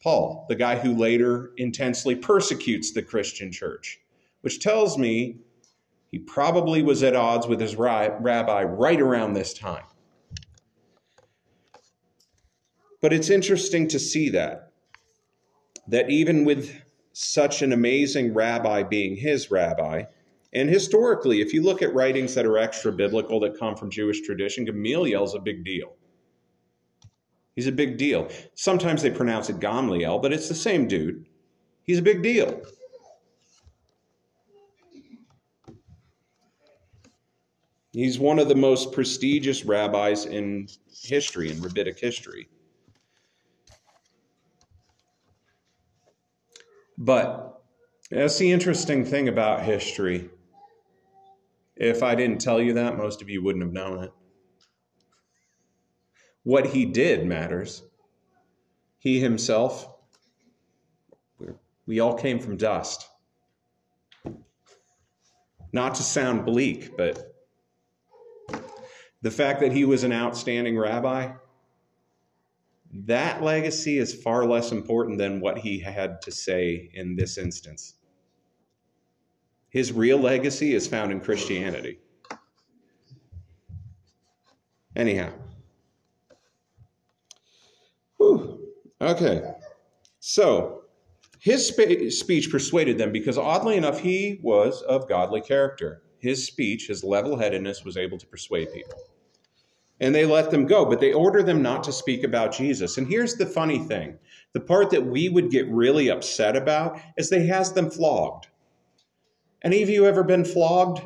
Paul, 0.01 0.45
the 0.47 0.55
guy 0.55 0.77
who 0.77 0.95
later 0.95 1.51
intensely 1.57 2.15
persecutes 2.15 2.93
the 2.93 3.01
Christian 3.01 3.51
church, 3.51 3.99
which 4.41 4.59
tells 4.59 4.97
me 4.97 5.37
he 6.12 6.19
probably 6.19 6.81
was 6.81 7.03
at 7.03 7.15
odds 7.15 7.47
with 7.47 7.59
his 7.59 7.75
rabbi 7.75 8.63
right 8.63 9.01
around 9.01 9.33
this 9.33 9.53
time. 9.53 9.83
But 13.01 13.13
it's 13.13 13.29
interesting 13.29 13.88
to 13.89 14.00
see 14.00 14.29
that, 14.29 14.71
that 15.88 16.09
even 16.09 16.45
with 16.45 16.81
such 17.13 17.62
an 17.62 17.71
amazing 17.71 18.33
rabbi 18.33 18.83
being 18.83 19.15
his 19.15 19.51
rabbi, 19.51 20.03
and 20.53 20.69
historically, 20.69 21.41
if 21.41 21.53
you 21.53 21.62
look 21.62 21.81
at 21.81 21.93
writings 21.93 22.33
that 22.35 22.45
are 22.45 22.57
extra 22.57 22.91
biblical 22.91 23.41
that 23.41 23.59
come 23.59 23.75
from 23.75 23.91
Jewish 23.91 24.21
tradition, 24.21 24.63
Gamaliel 24.63 25.25
is 25.25 25.33
a 25.35 25.39
big 25.39 25.65
deal. 25.65 25.93
He's 27.55 27.67
a 27.67 27.71
big 27.71 27.97
deal. 27.97 28.29
Sometimes 28.53 29.01
they 29.01 29.12
pronounce 29.12 29.50
it 29.50 29.59
Gamliel, 29.59 30.21
but 30.21 30.33
it's 30.33 30.47
the 30.47 30.55
same 30.55 30.88
dude. 30.88 31.25
He's 31.83 32.00
a 32.00 32.01
big 32.01 32.24
deal. 32.24 32.62
He's 37.95 38.19
one 38.19 38.39
of 38.39 38.49
the 38.49 38.55
most 38.55 38.91
prestigious 38.91 39.63
rabbis 39.63 40.25
in 40.25 40.67
history, 41.01 41.49
in 41.49 41.61
rabbinic 41.61 41.97
history. 41.97 42.49
But 46.97 47.61
that's 48.11 48.37
the 48.37 48.51
interesting 48.51 49.05
thing 49.05 49.29
about 49.29 49.63
history. 49.63 50.29
If 51.77 52.03
I 52.03 52.15
didn't 52.15 52.41
tell 52.41 52.59
you 52.59 52.73
that, 52.73 52.97
most 52.97 53.21
of 53.21 53.29
you 53.29 53.41
wouldn't 53.41 53.63
have 53.63 53.71
known 53.71 54.03
it. 54.03 54.11
What 56.43 56.67
he 56.67 56.83
did 56.83 57.25
matters. 57.25 57.81
He 58.99 59.21
himself, 59.21 59.87
we 61.85 62.01
all 62.01 62.15
came 62.15 62.39
from 62.39 62.57
dust. 62.57 63.07
Not 65.71 65.95
to 65.95 66.03
sound 66.03 66.45
bleak, 66.45 66.97
but 66.97 67.34
the 69.25 69.32
fact 69.32 69.60
that 69.60 69.72
he 69.72 69.86
was 69.86 70.03
an 70.03 70.13
outstanding 70.13 70.77
rabbi, 70.77 71.32
that 72.94 73.41
legacy 73.41 73.98
is 73.98 74.13
far 74.13 74.46
less 74.46 74.72
important 74.72 75.17
than 75.17 75.39
what 75.39 75.58
he 75.58 75.79
had 75.79 76.22
to 76.22 76.32
say 76.32 76.91
in 76.94 77.15
this 77.15 77.39
instance. 77.39 77.96
His 79.70 79.91
real 79.91 80.20
legacy 80.20 80.75
is 80.75 80.86
found 80.86 81.12
in 81.12 81.20
Christianity. 81.22 81.98
Anyhow. 84.96 85.34
Whew. 88.17 88.60
Okay. 89.01 89.41
So, 90.20 90.84
his 91.39 91.67
spe- 91.67 92.12
speech 92.12 92.51
persuaded 92.51 93.00
them 93.00 93.12
because, 93.12 93.39
oddly 93.39 93.75
enough, 93.75 94.01
he 94.01 94.39
was 94.44 94.84
of 94.84 95.10
godly 95.10 95.41
character. 95.41 96.03
His 96.20 96.46
speech, 96.46 96.86
his 96.86 97.03
level 97.03 97.38
headedness, 97.38 97.84
was 97.84 97.98
able 97.98 98.20
to 98.20 98.27
persuade 98.27 98.72
people. 98.72 99.00
And 99.99 100.13
they 100.13 100.25
let 100.25 100.51
them 100.51 100.65
go, 100.65 100.85
but 100.85 100.99
they 100.99 101.13
order 101.13 101.41
them 101.41 101.61
not 101.61 101.83
to 101.85 101.91
speak 101.93 102.23
about 102.23 102.51
Jesus. 102.51 102.97
And 102.97 103.07
here's 103.07 103.35
the 103.35 103.45
funny 103.45 103.79
thing 103.79 104.19
the 104.53 104.59
part 104.59 104.89
that 104.91 105.05
we 105.05 105.29
would 105.29 105.51
get 105.51 105.67
really 105.69 106.09
upset 106.09 106.55
about 106.55 106.99
is 107.17 107.29
they 107.29 107.45
has 107.47 107.73
them 107.73 107.89
flogged. 107.89 108.47
Any 109.63 109.81
of 109.83 109.89
you 109.89 110.05
ever 110.05 110.23
been 110.23 110.45
flogged? 110.45 111.01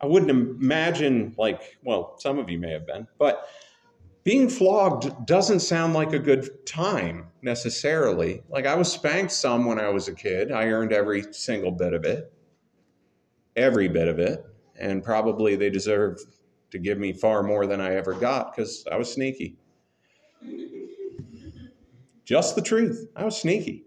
I 0.00 0.06
wouldn't 0.06 0.30
imagine, 0.30 1.34
like, 1.36 1.78
well, 1.82 2.16
some 2.18 2.38
of 2.38 2.48
you 2.48 2.58
may 2.58 2.70
have 2.70 2.86
been, 2.86 3.06
but 3.18 3.48
being 4.24 4.48
flogged 4.48 5.26
doesn't 5.26 5.60
sound 5.60 5.94
like 5.94 6.12
a 6.12 6.18
good 6.18 6.66
time 6.66 7.28
necessarily. 7.42 8.42
Like, 8.48 8.66
I 8.66 8.74
was 8.74 8.92
spanked 8.92 9.32
some 9.32 9.64
when 9.64 9.78
I 9.78 9.88
was 9.88 10.08
a 10.08 10.14
kid. 10.14 10.52
I 10.52 10.66
earned 10.66 10.92
every 10.92 11.32
single 11.32 11.70
bit 11.70 11.94
of 11.94 12.04
it, 12.04 12.32
every 13.56 13.88
bit 13.88 14.08
of 14.08 14.18
it, 14.18 14.44
and 14.78 15.02
probably 15.02 15.56
they 15.56 15.70
deserve 15.70 16.18
to 16.70 16.78
give 16.78 16.98
me 16.98 17.12
far 17.12 17.42
more 17.42 17.66
than 17.66 17.80
I 17.80 17.94
ever 17.94 18.14
got 18.14 18.54
because 18.54 18.84
I 18.90 18.96
was 18.96 19.12
sneaky. 19.12 19.56
Just 22.24 22.54
the 22.54 22.62
truth. 22.62 23.08
I 23.16 23.24
was 23.24 23.40
sneaky. 23.40 23.84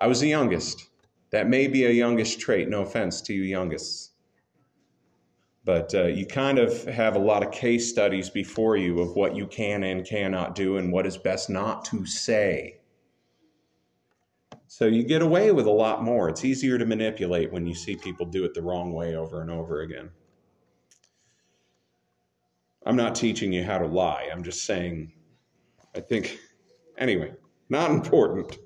I 0.00 0.06
was 0.06 0.20
the 0.20 0.28
youngest. 0.28 0.88
That 1.30 1.48
may 1.48 1.66
be 1.66 1.84
a 1.84 1.90
youngish 1.90 2.36
trait, 2.36 2.68
no 2.68 2.82
offense 2.82 3.20
to 3.22 3.34
you 3.34 3.42
youngest. 3.42 4.12
But 5.64 5.94
uh, 5.94 6.04
you 6.04 6.24
kind 6.24 6.58
of 6.58 6.84
have 6.84 7.16
a 7.16 7.18
lot 7.18 7.42
of 7.42 7.52
case 7.52 7.90
studies 7.90 8.30
before 8.30 8.76
you 8.76 9.00
of 9.00 9.16
what 9.16 9.36
you 9.36 9.46
can 9.46 9.82
and 9.82 10.06
cannot 10.06 10.54
do 10.54 10.78
and 10.78 10.90
what 10.92 11.06
is 11.06 11.18
best 11.18 11.50
not 11.50 11.84
to 11.86 12.06
say. 12.06 12.78
So 14.66 14.86
you 14.86 15.02
get 15.02 15.22
away 15.22 15.50
with 15.50 15.66
a 15.66 15.70
lot 15.70 16.02
more. 16.02 16.28
It's 16.28 16.44
easier 16.44 16.78
to 16.78 16.86
manipulate 16.86 17.52
when 17.52 17.66
you 17.66 17.74
see 17.74 17.96
people 17.96 18.24
do 18.24 18.44
it 18.44 18.54
the 18.54 18.62
wrong 18.62 18.92
way 18.92 19.16
over 19.16 19.42
and 19.42 19.50
over 19.50 19.80
again. 19.80 20.10
I'm 22.88 22.96
not 22.96 23.14
teaching 23.14 23.52
you 23.52 23.64
how 23.64 23.76
to 23.76 23.86
lie. 23.86 24.30
I'm 24.32 24.42
just 24.42 24.64
saying, 24.64 25.12
I 25.94 26.00
think, 26.00 26.38
anyway, 26.96 27.34
not 27.68 27.90
important. 27.90 28.56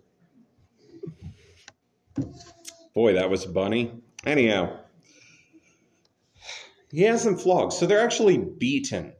Boy, 2.94 3.14
that 3.14 3.28
was 3.28 3.44
bunny. 3.44 4.00
Anyhow, 4.24 4.78
he 6.92 7.02
has 7.02 7.24
them 7.24 7.36
flogged. 7.36 7.72
So 7.72 7.84
they're 7.84 8.04
actually 8.04 8.38
beaten 8.38 9.12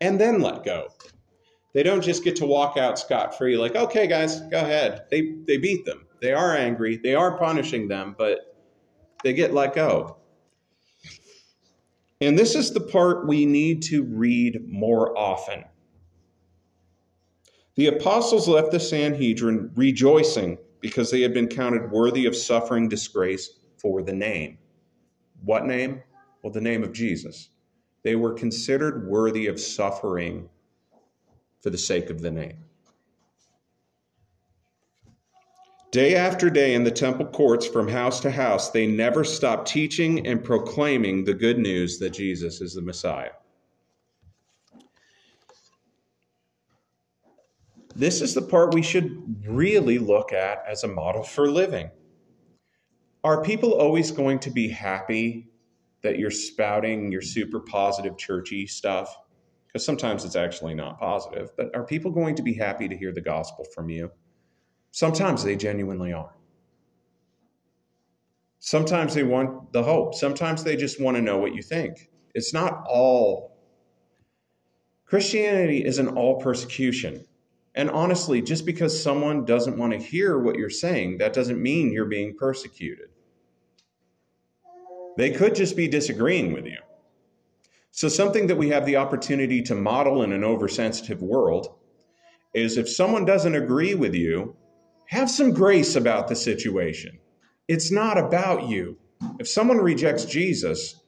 and 0.00 0.20
then 0.20 0.40
let 0.40 0.62
go. 0.64 0.86
They 1.74 1.82
don't 1.82 2.00
just 2.02 2.22
get 2.22 2.36
to 2.36 2.46
walk 2.46 2.76
out 2.76 3.00
scot 3.00 3.36
free, 3.36 3.56
like, 3.56 3.74
okay, 3.74 4.06
guys, 4.06 4.40
go 4.42 4.60
ahead. 4.60 5.06
They, 5.10 5.34
they 5.48 5.56
beat 5.56 5.84
them. 5.84 6.06
They 6.22 6.32
are 6.32 6.56
angry. 6.56 6.96
They 6.96 7.16
are 7.16 7.36
punishing 7.36 7.88
them, 7.88 8.14
but 8.16 8.38
they 9.24 9.32
get 9.32 9.52
let 9.52 9.74
go. 9.74 10.18
And 12.20 12.38
this 12.38 12.54
is 12.54 12.72
the 12.72 12.80
part 12.80 13.26
we 13.26 13.44
need 13.44 13.82
to 13.84 14.02
read 14.02 14.66
more 14.66 15.16
often. 15.16 15.64
The 17.74 17.88
apostles 17.88 18.48
left 18.48 18.70
the 18.70 18.80
Sanhedrin 18.80 19.70
rejoicing 19.74 20.56
because 20.80 21.10
they 21.10 21.20
had 21.20 21.34
been 21.34 21.48
counted 21.48 21.90
worthy 21.90 22.24
of 22.24 22.34
suffering 22.34 22.88
disgrace 22.88 23.58
for 23.76 24.02
the 24.02 24.14
name. 24.14 24.56
What 25.42 25.66
name? 25.66 26.02
Well, 26.42 26.52
the 26.52 26.60
name 26.60 26.82
of 26.82 26.92
Jesus. 26.92 27.50
They 28.02 28.16
were 28.16 28.32
considered 28.32 29.08
worthy 29.08 29.46
of 29.46 29.60
suffering 29.60 30.48
for 31.60 31.70
the 31.70 31.78
sake 31.78 32.08
of 32.08 32.22
the 32.22 32.30
name. 32.30 32.65
Day 35.92 36.16
after 36.16 36.50
day 36.50 36.74
in 36.74 36.84
the 36.84 36.90
temple 36.90 37.26
courts, 37.26 37.66
from 37.66 37.88
house 37.88 38.20
to 38.20 38.30
house, 38.30 38.70
they 38.70 38.86
never 38.86 39.24
stopped 39.24 39.68
teaching 39.68 40.26
and 40.26 40.42
proclaiming 40.42 41.24
the 41.24 41.34
good 41.34 41.58
news 41.58 41.98
that 41.98 42.10
Jesus 42.10 42.60
is 42.60 42.74
the 42.74 42.82
Messiah. 42.82 43.30
This 47.94 48.20
is 48.20 48.34
the 48.34 48.42
part 48.42 48.74
we 48.74 48.82
should 48.82 49.46
really 49.48 49.98
look 49.98 50.32
at 50.32 50.62
as 50.68 50.84
a 50.84 50.88
model 50.88 51.22
for 51.22 51.50
living. 51.50 51.90
Are 53.24 53.42
people 53.42 53.72
always 53.72 54.10
going 54.10 54.40
to 54.40 54.50
be 54.50 54.68
happy 54.68 55.48
that 56.02 56.18
you're 56.18 56.30
spouting 56.30 57.10
your 57.10 57.22
super 57.22 57.60
positive 57.60 58.18
churchy 58.18 58.66
stuff? 58.66 59.16
Because 59.66 59.84
sometimes 59.84 60.24
it's 60.24 60.36
actually 60.36 60.74
not 60.74 60.98
positive, 60.98 61.50
but 61.56 61.74
are 61.74 61.84
people 61.84 62.10
going 62.10 62.34
to 62.36 62.42
be 62.42 62.52
happy 62.52 62.86
to 62.86 62.96
hear 62.96 63.12
the 63.12 63.20
gospel 63.22 63.64
from 63.74 63.88
you? 63.88 64.10
Sometimes 64.96 65.44
they 65.44 65.56
genuinely 65.56 66.14
are. 66.14 66.34
Sometimes 68.60 69.12
they 69.12 69.24
want 69.24 69.70
the 69.74 69.82
hope. 69.82 70.14
Sometimes 70.14 70.64
they 70.64 70.74
just 70.74 70.98
want 70.98 71.18
to 71.18 71.22
know 71.22 71.36
what 71.36 71.54
you 71.54 71.60
think. 71.60 72.08
It's 72.34 72.54
not 72.54 72.82
all. 72.88 73.58
Christianity 75.04 75.84
isn't 75.84 76.08
all 76.16 76.40
persecution. 76.40 77.26
And 77.74 77.90
honestly, 77.90 78.40
just 78.40 78.64
because 78.64 78.98
someone 78.98 79.44
doesn't 79.44 79.76
want 79.76 79.92
to 79.92 79.98
hear 79.98 80.38
what 80.38 80.56
you're 80.56 80.70
saying, 80.70 81.18
that 81.18 81.34
doesn't 81.34 81.62
mean 81.62 81.92
you're 81.92 82.06
being 82.06 82.34
persecuted. 82.34 83.10
They 85.18 85.30
could 85.30 85.54
just 85.54 85.76
be 85.76 85.88
disagreeing 85.88 86.54
with 86.54 86.64
you. 86.64 86.78
So, 87.90 88.08
something 88.08 88.46
that 88.46 88.56
we 88.56 88.70
have 88.70 88.86
the 88.86 88.96
opportunity 88.96 89.60
to 89.64 89.74
model 89.74 90.22
in 90.22 90.32
an 90.32 90.42
oversensitive 90.42 91.20
world 91.20 91.76
is 92.54 92.78
if 92.78 92.88
someone 92.88 93.26
doesn't 93.26 93.54
agree 93.54 93.94
with 93.94 94.14
you, 94.14 94.56
have 95.08 95.30
some 95.30 95.52
grace 95.52 95.96
about 95.96 96.28
the 96.28 96.36
situation. 96.36 97.18
It's 97.68 97.90
not 97.90 98.18
about 98.18 98.68
you. 98.68 98.98
If 99.38 99.48
someone 99.48 99.78
rejects 99.78 100.24
Jesus, 100.24 101.00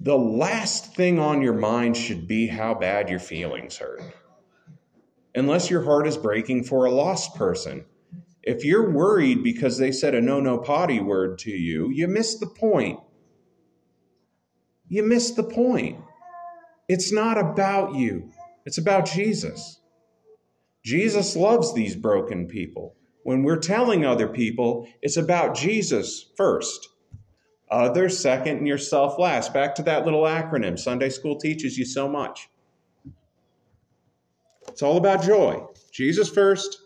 the 0.00 0.16
last 0.16 0.94
thing 0.94 1.18
on 1.18 1.42
your 1.42 1.54
mind 1.54 1.96
should 1.96 2.28
be 2.28 2.46
how 2.46 2.74
bad 2.74 3.08
your 3.08 3.18
feelings 3.18 3.78
hurt. 3.78 4.02
Unless 5.34 5.70
your 5.70 5.84
heart 5.84 6.06
is 6.06 6.16
breaking 6.16 6.64
for 6.64 6.84
a 6.84 6.90
lost 6.90 7.34
person. 7.34 7.84
If 8.42 8.64
you're 8.64 8.90
worried 8.90 9.42
because 9.42 9.78
they 9.78 9.92
said 9.92 10.14
a 10.14 10.20
no 10.20 10.40
no 10.40 10.58
potty 10.58 11.00
word 11.00 11.38
to 11.40 11.50
you, 11.50 11.90
you 11.90 12.08
missed 12.08 12.40
the 12.40 12.46
point. 12.46 13.00
You 14.88 15.02
missed 15.02 15.36
the 15.36 15.42
point. 15.42 15.98
It's 16.88 17.12
not 17.12 17.36
about 17.36 17.94
you, 17.94 18.30
it's 18.64 18.78
about 18.78 19.04
Jesus. 19.04 19.77
Jesus 20.88 21.36
loves 21.36 21.74
these 21.74 21.94
broken 21.94 22.46
people. 22.46 22.94
When 23.22 23.42
we're 23.42 23.58
telling 23.58 24.04
other 24.04 24.28
people, 24.28 24.88
it's 25.02 25.16
about 25.16 25.54
Jesus 25.54 26.30
first 26.36 26.88
others 27.70 28.18
second, 28.18 28.58
and 28.58 28.66
yourself 28.66 29.18
last. 29.18 29.52
Back 29.52 29.74
to 29.76 29.82
that 29.84 30.04
little 30.04 30.22
acronym 30.22 30.78
Sunday 30.78 31.10
school 31.10 31.38
teaches 31.38 31.76
you 31.76 31.84
so 31.84 32.08
much. 32.08 32.48
It's 34.68 34.82
all 34.82 34.96
about 34.96 35.22
joy. 35.22 35.64
Jesus 35.92 36.28
first. 36.28 36.78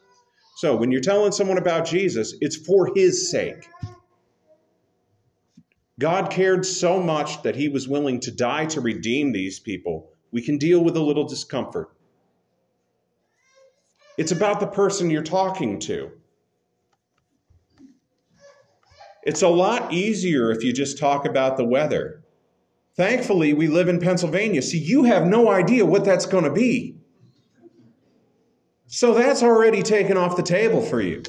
So 0.56 0.76
when 0.76 0.92
you're 0.92 1.00
telling 1.00 1.32
someone 1.32 1.58
about 1.58 1.86
Jesus, 1.86 2.34
it's 2.40 2.56
for 2.56 2.92
his 2.94 3.30
sake. 3.30 3.68
God 5.98 6.30
cared 6.30 6.64
so 6.66 7.00
much 7.00 7.42
that 7.42 7.56
he 7.56 7.68
was 7.68 7.88
willing 7.88 8.20
to 8.20 8.30
die 8.30 8.66
to 8.66 8.80
redeem 8.80 9.32
these 9.32 9.60
people. 9.60 10.10
We 10.30 10.42
can 10.42 10.58
deal 10.58 10.82
with 10.82 10.96
a 10.96 11.02
little 11.02 11.28
discomfort. 11.28 11.90
It's 14.18 14.32
about 14.32 14.60
the 14.60 14.66
person 14.66 15.10
you're 15.10 15.22
talking 15.22 15.78
to. 15.80 16.10
It's 19.22 19.42
a 19.42 19.48
lot 19.48 19.92
easier 19.92 20.50
if 20.50 20.64
you 20.64 20.72
just 20.72 20.98
talk 20.98 21.24
about 21.24 21.56
the 21.56 21.64
weather. 21.64 22.24
Thankfully, 22.96 23.54
we 23.54 23.68
live 23.68 23.88
in 23.88 24.00
Pennsylvania, 24.00 24.60
so 24.60 24.76
you 24.76 25.04
have 25.04 25.26
no 25.26 25.50
idea 25.50 25.86
what 25.86 26.04
that's 26.04 26.26
going 26.26 26.44
to 26.44 26.52
be. 26.52 26.96
So 28.86 29.14
that's 29.14 29.42
already 29.42 29.82
taken 29.82 30.18
off 30.18 30.36
the 30.36 30.42
table 30.42 30.82
for 30.82 31.00
you. 31.00 31.22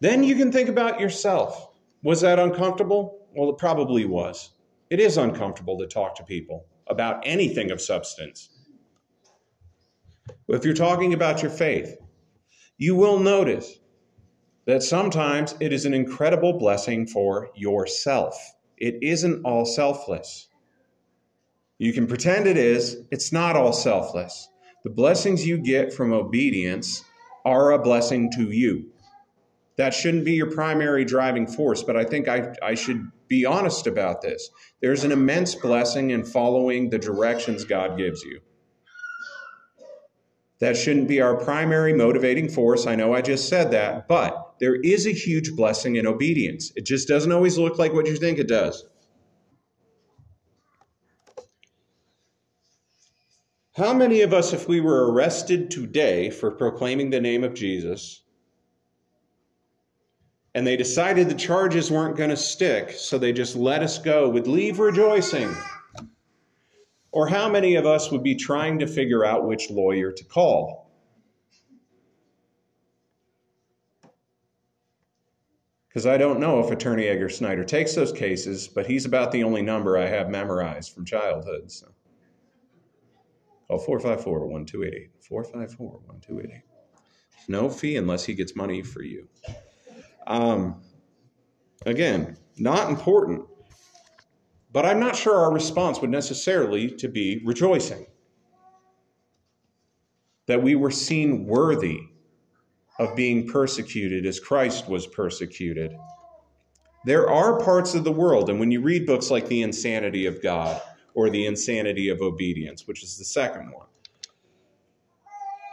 Then 0.00 0.24
you 0.24 0.34
can 0.36 0.50
think 0.50 0.70
about 0.70 0.98
yourself. 0.98 1.68
Was 2.02 2.22
that 2.22 2.38
uncomfortable? 2.38 3.26
Well, 3.36 3.50
it 3.50 3.58
probably 3.58 4.06
was. 4.06 4.50
It 4.88 5.00
is 5.00 5.18
uncomfortable 5.18 5.78
to 5.78 5.86
talk 5.86 6.14
to 6.16 6.24
people 6.24 6.66
about 6.90 7.22
anything 7.24 7.70
of 7.70 7.80
substance. 7.80 8.50
If 10.48 10.64
you're 10.64 10.74
talking 10.74 11.14
about 11.14 11.42
your 11.42 11.50
faith, 11.50 11.96
you 12.76 12.96
will 12.96 13.18
notice 13.18 13.78
that 14.66 14.82
sometimes 14.82 15.54
it 15.60 15.72
is 15.72 15.84
an 15.84 15.94
incredible 15.94 16.58
blessing 16.58 17.06
for 17.06 17.50
yourself. 17.54 18.36
It 18.76 18.96
isn't 19.02 19.44
all 19.44 19.64
selfless. 19.64 20.48
You 21.78 21.92
can 21.92 22.06
pretend 22.06 22.46
it 22.46 22.56
is, 22.56 22.98
it's 23.10 23.32
not 23.32 23.56
all 23.56 23.72
selfless. 23.72 24.48
The 24.84 24.90
blessings 24.90 25.46
you 25.46 25.58
get 25.58 25.92
from 25.92 26.12
obedience 26.12 27.04
are 27.44 27.72
a 27.72 27.78
blessing 27.78 28.30
to 28.32 28.50
you. 28.50 28.90
That 29.80 29.94
shouldn't 29.94 30.26
be 30.26 30.34
your 30.34 30.50
primary 30.50 31.06
driving 31.06 31.46
force, 31.46 31.82
but 31.82 31.96
I 31.96 32.04
think 32.04 32.28
I, 32.28 32.54
I 32.62 32.74
should 32.74 33.10
be 33.28 33.46
honest 33.46 33.86
about 33.86 34.20
this. 34.20 34.50
There's 34.82 35.04
an 35.04 35.10
immense 35.10 35.54
blessing 35.54 36.10
in 36.10 36.22
following 36.22 36.90
the 36.90 36.98
directions 36.98 37.64
God 37.64 37.96
gives 37.96 38.22
you. 38.22 38.40
That 40.58 40.76
shouldn't 40.76 41.08
be 41.08 41.22
our 41.22 41.34
primary 41.34 41.94
motivating 41.94 42.50
force. 42.50 42.86
I 42.86 42.94
know 42.94 43.14
I 43.14 43.22
just 43.22 43.48
said 43.48 43.70
that, 43.70 44.06
but 44.06 44.56
there 44.60 44.74
is 44.74 45.06
a 45.06 45.14
huge 45.14 45.56
blessing 45.56 45.96
in 45.96 46.06
obedience. 46.06 46.70
It 46.76 46.84
just 46.84 47.08
doesn't 47.08 47.32
always 47.32 47.56
look 47.56 47.78
like 47.78 47.94
what 47.94 48.06
you 48.06 48.16
think 48.16 48.38
it 48.38 48.48
does. 48.48 48.84
How 53.76 53.94
many 53.94 54.20
of 54.20 54.34
us, 54.34 54.52
if 54.52 54.68
we 54.68 54.82
were 54.82 55.10
arrested 55.10 55.70
today 55.70 56.28
for 56.28 56.50
proclaiming 56.50 57.08
the 57.08 57.20
name 57.22 57.44
of 57.44 57.54
Jesus, 57.54 58.24
and 60.54 60.66
they 60.66 60.76
decided 60.76 61.28
the 61.28 61.34
charges 61.34 61.90
weren't 61.90 62.16
going 62.16 62.30
to 62.30 62.36
stick, 62.36 62.90
so 62.90 63.18
they 63.18 63.32
just 63.32 63.54
let 63.56 63.82
us 63.82 63.98
go, 63.98 64.28
would 64.28 64.46
leave 64.46 64.78
rejoicing? 64.78 65.54
Or 67.12 67.26
how 67.26 67.48
many 67.48 67.76
of 67.76 67.86
us 67.86 68.10
would 68.10 68.22
be 68.22 68.34
trying 68.34 68.78
to 68.80 68.86
figure 68.86 69.24
out 69.24 69.46
which 69.46 69.70
lawyer 69.70 70.12
to 70.12 70.24
call? 70.24 70.90
Because 75.88 76.06
I 76.06 76.18
don't 76.18 76.38
know 76.38 76.60
if 76.60 76.70
Attorney 76.70 77.06
Edgar 77.06 77.28
Snyder 77.28 77.64
takes 77.64 77.96
those 77.96 78.12
cases, 78.12 78.68
but 78.68 78.86
he's 78.86 79.06
about 79.06 79.32
the 79.32 79.42
only 79.42 79.62
number 79.62 79.98
I 79.98 80.06
have 80.06 80.30
memorized 80.30 80.94
from 80.94 81.04
childhood. 81.04 81.70
So. 81.70 81.88
Call 83.66 83.78
454 83.78 84.46
1288. 84.46 85.10
454 85.20 85.88
1288. 86.06 86.62
No 87.48 87.68
fee 87.68 87.96
unless 87.96 88.24
he 88.24 88.34
gets 88.34 88.54
money 88.54 88.82
for 88.82 89.02
you. 89.02 89.28
Um, 90.26 90.82
again, 91.86 92.36
not 92.56 92.90
important. 92.90 93.46
But 94.72 94.86
I'm 94.86 95.00
not 95.00 95.16
sure 95.16 95.36
our 95.36 95.52
response 95.52 96.00
would 96.00 96.10
necessarily 96.10 96.90
to 96.92 97.08
be 97.08 97.42
rejoicing. 97.44 98.06
That 100.46 100.62
we 100.62 100.74
were 100.74 100.90
seen 100.90 101.46
worthy 101.46 102.00
of 102.98 103.16
being 103.16 103.48
persecuted 103.48 104.26
as 104.26 104.38
Christ 104.38 104.88
was 104.88 105.06
persecuted. 105.06 105.96
There 107.04 107.30
are 107.30 107.62
parts 107.64 107.94
of 107.94 108.04
the 108.04 108.12
world, 108.12 108.50
and 108.50 108.60
when 108.60 108.70
you 108.70 108.82
read 108.82 109.06
books 109.06 109.30
like 109.30 109.48
The 109.48 109.62
Insanity 109.62 110.26
of 110.26 110.42
God 110.42 110.80
or 111.14 111.30
The 111.30 111.46
Insanity 111.46 112.10
of 112.10 112.20
Obedience, 112.20 112.86
which 112.86 113.02
is 113.02 113.16
the 113.16 113.24
second 113.24 113.72
one, 113.72 113.86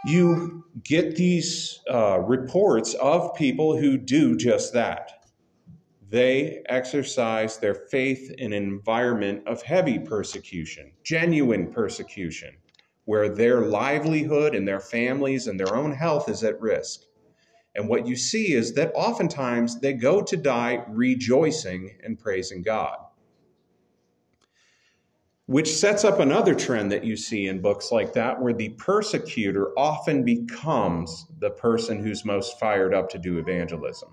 you 0.06 0.64
get 0.84 1.16
these 1.16 1.80
uh, 1.92 2.20
reports 2.20 2.94
of 2.96 3.34
people 3.36 3.78
who 3.78 3.98
do 3.98 4.36
just 4.38 4.74
that 4.74 5.18
they 6.10 6.64
exercise 6.70 7.58
their 7.58 7.76
faith 7.76 8.32
in 8.38 8.54
an 8.54 8.64
environment 8.64 9.46
of 9.46 9.62
heavy 9.62 10.00
persecution, 10.00 10.92
genuine 11.04 11.72
persecution, 11.72 12.56
where 13.06 13.28
their 13.28 13.62
livelihood 13.62 14.56
and 14.56 14.66
their 14.66 14.80
families 14.80 15.48
and 15.48 15.60
their 15.60 15.76
own 15.76 15.92
health 15.92 16.30
is 16.30 16.44
at 16.44 16.60
risk. 16.62 17.02
And 17.76 17.90
what 17.90 18.08
you 18.08 18.16
see 18.16 18.54
is 18.54 18.74
that 18.76 18.94
oftentimes 18.96 19.82
they 19.82 19.94
go 19.94 20.22
to 20.22 20.38
die 20.38 20.84
rejoicing 20.88 21.98
and 22.04 22.18
praising 22.18 22.64
God. 22.64 22.98
Which 25.48 25.74
sets 25.74 26.04
up 26.04 26.20
another 26.20 26.54
trend 26.54 26.92
that 26.92 27.04
you 27.04 27.18
see 27.18 27.48
in 27.48 27.62
books 27.62 27.92
like 27.92 28.14
that, 28.14 28.42
where 28.42 28.54
the 28.54 28.70
persecutor 28.70 29.72
often 29.78 30.24
becomes 30.24 31.26
the 31.40 31.50
person 31.50 32.04
who's 32.04 32.24
most 32.24 32.60
fired 32.60 32.94
up 32.94 33.10
to 33.12 33.18
do 33.18 33.40
evangelism 33.40 34.10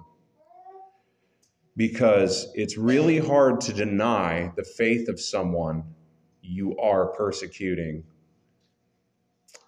because 1.77 2.53
it's 2.55 2.79
really 2.79 3.19
hard 3.19 3.61
to 3.61 3.73
deny 3.73 4.53
the 4.57 4.63
faith 4.63 5.09
of 5.09 5.21
someone 5.21 5.83
you 6.41 6.77
are 6.79 7.09
persecuting 7.09 8.05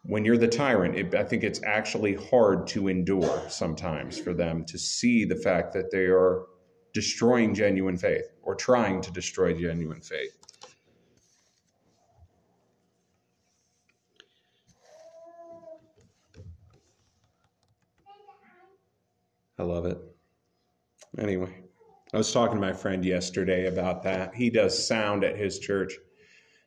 when 0.08 0.24
you're 0.24 0.38
the 0.38 0.48
tyrant, 0.48 0.96
it, 0.96 1.14
I 1.14 1.24
think 1.24 1.42
it's 1.42 1.60
actually 1.64 2.14
hard 2.14 2.66
to 2.68 2.88
endure 2.88 3.42
sometimes 3.48 4.18
for 4.18 4.32
them 4.32 4.64
to 4.66 4.78
see 4.78 5.24
the 5.24 5.36
fact 5.36 5.72
that 5.72 5.90
they 5.90 6.04
are 6.06 6.44
destroying 6.94 7.54
genuine 7.54 7.96
faith 7.96 8.26
or 8.42 8.54
trying 8.54 9.00
to 9.02 9.10
destroy 9.10 9.52
genuine 9.52 10.00
faith. 10.00 10.38
I 19.58 19.62
love 19.62 19.86
it. 19.86 19.98
Anyway, 21.18 21.64
I 22.12 22.18
was 22.18 22.32
talking 22.32 22.56
to 22.56 22.60
my 22.60 22.72
friend 22.72 23.04
yesterday 23.04 23.66
about 23.66 24.02
that. 24.02 24.34
He 24.34 24.50
does 24.50 24.86
sound 24.86 25.24
at 25.24 25.36
his 25.36 25.58
church, 25.58 25.94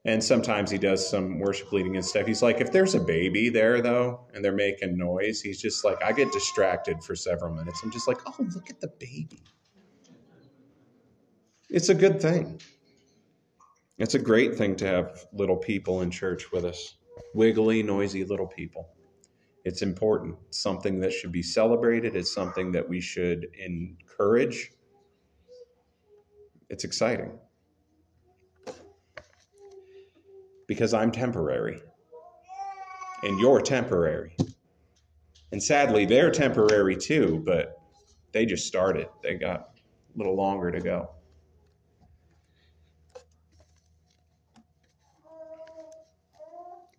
and 0.06 0.24
sometimes 0.24 0.72
he 0.72 0.78
does 0.78 1.08
some 1.08 1.40
worship 1.40 1.72
leading 1.72 1.96
and 1.96 2.06
stuff. 2.06 2.26
He's 2.26 2.42
like, 2.42 2.62
if 2.62 2.72
there's 2.72 2.96
a 2.96 3.00
baby 3.00 3.50
there, 3.50 3.82
though, 3.82 4.28
and 4.34 4.44
they're 4.44 4.52
making 4.52 4.98
noise, 4.98 5.42
he's 5.42 5.62
just 5.62 5.86
like, 5.86 6.04
I 6.04 6.12
get 6.14 6.32
distracted 6.32 7.04
for 7.04 7.16
several 7.16 7.54
minutes. 7.54 7.82
I'm 7.84 7.92
just 7.92 8.08
like, 8.08 8.18
oh, 8.26 8.36
look 8.56 8.70
at 8.70 8.82
the 8.82 8.92
baby. 9.00 9.44
It's 11.70 11.90
a 11.90 11.96
good 11.96 12.20
thing. 12.20 12.60
It's 14.00 14.16
a 14.16 14.20
great 14.20 14.56
thing 14.56 14.76
to 14.78 14.88
have 14.88 15.26
little 15.34 15.58
people 15.58 16.02
in 16.02 16.10
church 16.10 16.52
with 16.52 16.66
us, 16.66 16.96
wiggly, 17.36 17.84
noisy 17.84 18.24
little 18.24 18.48
people. 18.48 18.90
It's 19.70 19.84
important. 19.84 20.36
It's 20.48 20.60
something 20.60 21.00
that 21.02 21.14
should 21.14 21.32
be 21.32 21.44
celebrated. 21.44 22.16
It's 22.16 22.34
something 22.34 22.72
that 22.72 22.90
we 22.90 23.00
should 23.00 23.50
encourage. 23.54 24.72
It's 26.72 26.86
exciting. 26.86 27.38
Because 30.66 30.96
I'm 30.96 31.12
temporary. 31.12 31.84
And 33.22 33.40
you're 33.40 33.62
temporary. 33.62 34.36
And 35.52 35.62
sadly, 35.62 36.08
they're 36.08 36.32
temporary 36.32 36.96
too, 36.96 37.44
but 37.46 37.80
they 38.32 38.48
just 38.48 38.66
started. 38.66 39.08
They 39.22 39.36
got 39.36 39.70
a 40.16 40.18
little 40.18 40.36
longer 40.36 40.72
to 40.72 40.80
go. 40.80 41.12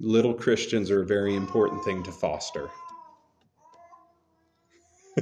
Little 0.00 0.34
Christians 0.34 0.90
are 0.90 1.02
a 1.02 1.06
very 1.06 1.36
important 1.36 1.84
thing 1.84 2.02
to 2.02 2.10
foster. 2.10 2.70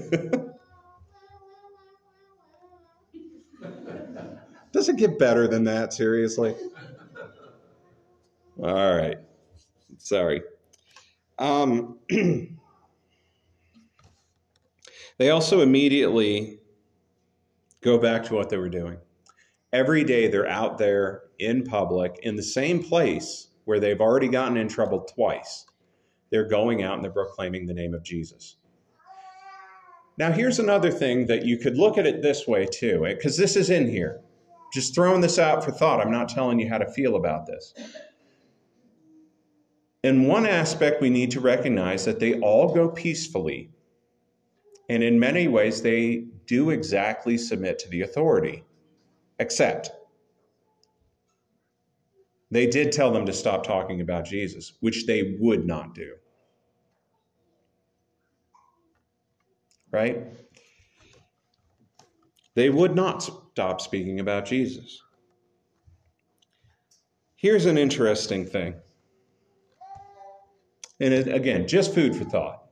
Does 4.72 4.88
it 4.88 4.96
get 4.96 5.18
better 5.18 5.48
than 5.48 5.64
that, 5.64 5.92
seriously? 5.92 6.54
All 8.62 8.96
right. 8.96 9.18
Sorry. 9.98 10.42
Um, 11.38 11.98
they 15.18 15.30
also 15.30 15.60
immediately 15.60 16.60
go 17.80 17.98
back 17.98 18.24
to 18.24 18.34
what 18.34 18.50
they 18.50 18.56
were 18.58 18.68
doing. 18.68 18.98
Every 19.72 20.04
day 20.04 20.28
they're 20.28 20.48
out 20.48 20.78
there 20.78 21.22
in 21.38 21.64
public 21.64 22.20
in 22.22 22.36
the 22.36 22.42
same 22.42 22.82
place 22.82 23.47
where 23.68 23.78
they've 23.78 24.00
already 24.00 24.28
gotten 24.28 24.56
in 24.56 24.66
trouble 24.66 25.00
twice. 25.00 25.66
They're 26.30 26.48
going 26.48 26.82
out 26.82 26.94
and 26.94 27.04
they're 27.04 27.12
proclaiming 27.12 27.66
the 27.66 27.74
name 27.74 27.92
of 27.92 28.02
Jesus. 28.02 28.56
Now, 30.16 30.32
here's 30.32 30.58
another 30.58 30.90
thing 30.90 31.26
that 31.26 31.44
you 31.44 31.58
could 31.58 31.76
look 31.76 31.98
at 31.98 32.06
it 32.06 32.22
this 32.22 32.48
way 32.48 32.64
too, 32.64 33.04
eh, 33.04 33.12
because 33.12 33.36
this 33.36 33.56
is 33.56 33.68
in 33.68 33.90
here. 33.90 34.22
Just 34.72 34.94
throwing 34.94 35.20
this 35.20 35.38
out 35.38 35.62
for 35.62 35.70
thought. 35.70 36.00
I'm 36.00 36.10
not 36.10 36.30
telling 36.30 36.58
you 36.58 36.66
how 36.66 36.78
to 36.78 36.90
feel 36.90 37.14
about 37.14 37.46
this. 37.46 37.74
In 40.02 40.26
one 40.26 40.46
aspect, 40.46 41.02
we 41.02 41.10
need 41.10 41.30
to 41.32 41.40
recognize 41.40 42.06
that 42.06 42.20
they 42.20 42.40
all 42.40 42.72
go 42.72 42.88
peacefully. 42.88 43.68
And 44.88 45.02
in 45.02 45.20
many 45.20 45.46
ways, 45.46 45.82
they 45.82 46.24
do 46.46 46.70
exactly 46.70 47.36
submit 47.36 47.78
to 47.80 47.90
the 47.90 48.00
authority, 48.00 48.64
except 49.38 49.90
they 52.50 52.66
did 52.66 52.92
tell 52.92 53.12
them 53.12 53.26
to 53.26 53.32
stop 53.32 53.64
talking 53.64 54.00
about 54.00 54.24
Jesus, 54.24 54.72
which 54.80 55.06
they 55.06 55.36
would 55.38 55.66
not 55.66 55.94
do. 55.94 56.14
Right? 59.90 60.26
They 62.54 62.70
would 62.70 62.94
not 62.94 63.22
stop 63.22 63.80
speaking 63.80 64.20
about 64.20 64.46
Jesus. 64.46 65.02
Here's 67.36 67.66
an 67.66 67.78
interesting 67.78 68.44
thing. 68.44 68.74
And 71.00 71.14
it, 71.14 71.28
again, 71.28 71.68
just 71.68 71.94
food 71.94 72.16
for 72.16 72.24
thought. 72.24 72.64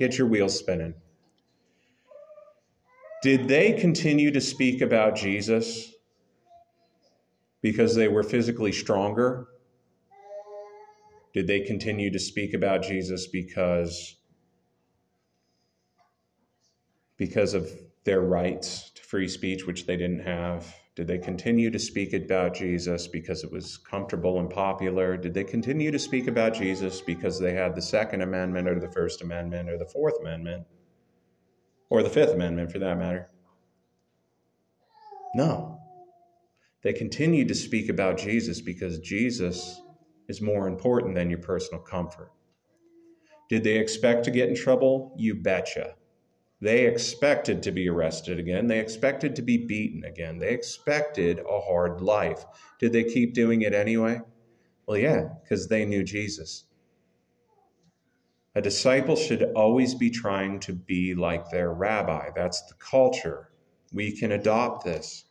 Get 0.00 0.18
your 0.18 0.26
wheels 0.26 0.58
spinning. 0.58 0.94
Did 3.22 3.48
they 3.48 3.72
continue 3.72 4.30
to 4.30 4.40
speak 4.40 4.80
about 4.80 5.14
Jesus 5.16 5.92
because 7.60 7.94
they 7.94 8.08
were 8.08 8.22
physically 8.22 8.72
stronger? 8.72 9.46
Did 11.34 11.46
they 11.46 11.60
continue 11.60 12.10
to 12.10 12.18
speak 12.18 12.54
about 12.54 12.82
Jesus 12.82 13.26
because 13.26 14.16
because 17.16 17.52
of 17.52 17.68
their 18.04 18.20
rights 18.20 18.90
to 18.94 19.02
free 19.02 19.28
speech 19.28 19.66
which 19.66 19.86
they 19.86 19.96
didn't 19.96 20.20
have? 20.20 20.74
Did 20.98 21.06
they 21.06 21.18
continue 21.18 21.70
to 21.70 21.78
speak 21.78 22.12
about 22.12 22.54
Jesus 22.54 23.06
because 23.06 23.44
it 23.44 23.52
was 23.52 23.76
comfortable 23.76 24.40
and 24.40 24.50
popular? 24.50 25.16
Did 25.16 25.32
they 25.32 25.44
continue 25.44 25.92
to 25.92 25.98
speak 25.98 26.26
about 26.26 26.54
Jesus 26.54 27.00
because 27.00 27.38
they 27.38 27.54
had 27.54 27.76
the 27.76 27.82
Second 27.82 28.22
Amendment 28.22 28.68
or 28.68 28.80
the 28.80 28.90
First 28.90 29.22
Amendment 29.22 29.68
or 29.68 29.78
the 29.78 29.86
Fourth 29.86 30.14
Amendment 30.20 30.66
or 31.88 32.02
the 32.02 32.10
Fifth 32.10 32.34
Amendment 32.34 32.72
for 32.72 32.80
that 32.80 32.98
matter? 32.98 33.30
No. 35.36 35.77
They 36.82 36.92
continue 36.92 37.44
to 37.46 37.54
speak 37.54 37.88
about 37.88 38.18
Jesus 38.18 38.60
because 38.60 39.00
Jesus 39.00 39.80
is 40.28 40.40
more 40.40 40.68
important 40.68 41.14
than 41.14 41.30
your 41.30 41.40
personal 41.40 41.80
comfort. 41.80 42.30
Did 43.48 43.64
they 43.64 43.78
expect 43.78 44.24
to 44.24 44.30
get 44.30 44.48
in 44.48 44.54
trouble? 44.54 45.14
You 45.16 45.34
betcha. 45.34 45.94
They 46.60 46.86
expected 46.86 47.62
to 47.62 47.72
be 47.72 47.88
arrested 47.88 48.38
again. 48.38 48.66
They 48.66 48.80
expected 48.80 49.36
to 49.36 49.42
be 49.42 49.66
beaten 49.66 50.04
again. 50.04 50.38
They 50.38 50.50
expected 50.50 51.38
a 51.38 51.60
hard 51.60 52.00
life. 52.00 52.44
Did 52.78 52.92
they 52.92 53.04
keep 53.04 53.32
doing 53.32 53.62
it 53.62 53.74
anyway? 53.74 54.20
Well, 54.86 54.98
yeah, 54.98 55.28
because 55.42 55.68
they 55.68 55.84
knew 55.84 56.02
Jesus. 56.02 56.64
A 58.54 58.60
disciple 58.60 59.14
should 59.14 59.52
always 59.54 59.94
be 59.94 60.10
trying 60.10 60.58
to 60.60 60.72
be 60.72 61.14
like 61.14 61.50
their 61.50 61.72
rabbi. 61.72 62.30
That's 62.34 62.60
the 62.62 62.74
culture. 62.74 63.50
We 63.92 64.16
can 64.16 64.32
adopt 64.32 64.84
this 64.84 65.26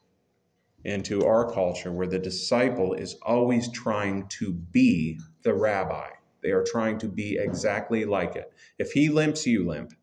into 0.84 1.26
our 1.26 1.52
culture 1.52 1.92
where 1.92 2.08
the 2.08 2.20
disciple 2.20 2.94
is 2.94 3.16
always 3.24 3.72
trying 3.72 4.28
to 4.28 4.54
be 4.54 5.20
the 5.44 5.54
rabbi. 5.54 6.10
They 6.42 6.52
are 6.52 6.64
trying 6.64 7.00
to 7.00 7.08
be 7.08 7.38
exactly 7.38 8.06
like 8.06 8.36
it. 8.36 8.52
If 8.78 8.92
he 8.92 9.10
limps, 9.10 9.46
you 9.46 9.68
limp. 9.68 9.94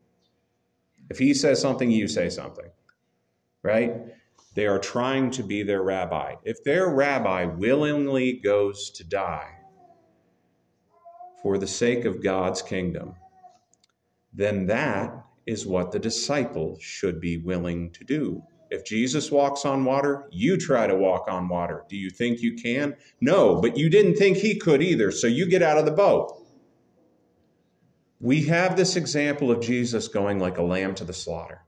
If 1.10 1.18
he 1.18 1.34
says 1.34 1.60
something, 1.60 1.90
you 1.90 2.08
say 2.08 2.28
something, 2.28 2.70
right? 3.62 3.94
They 4.54 4.66
are 4.66 4.78
trying 4.78 5.30
to 5.32 5.42
be 5.42 5.62
their 5.62 5.82
rabbi. 5.82 6.34
If 6.44 6.64
their 6.64 6.88
rabbi 6.88 7.44
willingly 7.44 8.34
goes 8.34 8.90
to 8.90 9.04
die 9.04 9.58
for 11.42 11.58
the 11.58 11.66
sake 11.66 12.04
of 12.04 12.22
God's 12.22 12.62
kingdom, 12.62 13.14
then 14.32 14.66
that 14.66 15.24
is 15.46 15.66
what 15.66 15.92
the 15.92 15.98
disciple 15.98 16.78
should 16.80 17.20
be 17.20 17.36
willing 17.36 17.90
to 17.92 18.04
do 18.04 18.42
if 18.70 18.84
Jesus 18.84 19.30
walks 19.30 19.64
on 19.64 19.84
water, 19.84 20.28
you 20.30 20.56
try 20.56 20.86
to 20.86 20.94
walk 20.94 21.26
on 21.28 21.48
water. 21.48 21.84
Do 21.88 21.96
you 21.96 22.10
think 22.10 22.40
you 22.40 22.54
can? 22.54 22.96
No, 23.20 23.60
but 23.60 23.76
you 23.76 23.88
didn't 23.88 24.16
think 24.16 24.36
he 24.36 24.56
could 24.56 24.82
either, 24.82 25.10
so 25.10 25.26
you 25.26 25.46
get 25.46 25.62
out 25.62 25.78
of 25.78 25.84
the 25.84 25.92
boat. 25.92 26.40
We 28.20 28.44
have 28.46 28.76
this 28.76 28.96
example 28.96 29.50
of 29.50 29.60
Jesus 29.60 30.08
going 30.08 30.38
like 30.38 30.58
a 30.58 30.62
lamb 30.62 30.94
to 30.96 31.04
the 31.04 31.12
slaughter. 31.12 31.62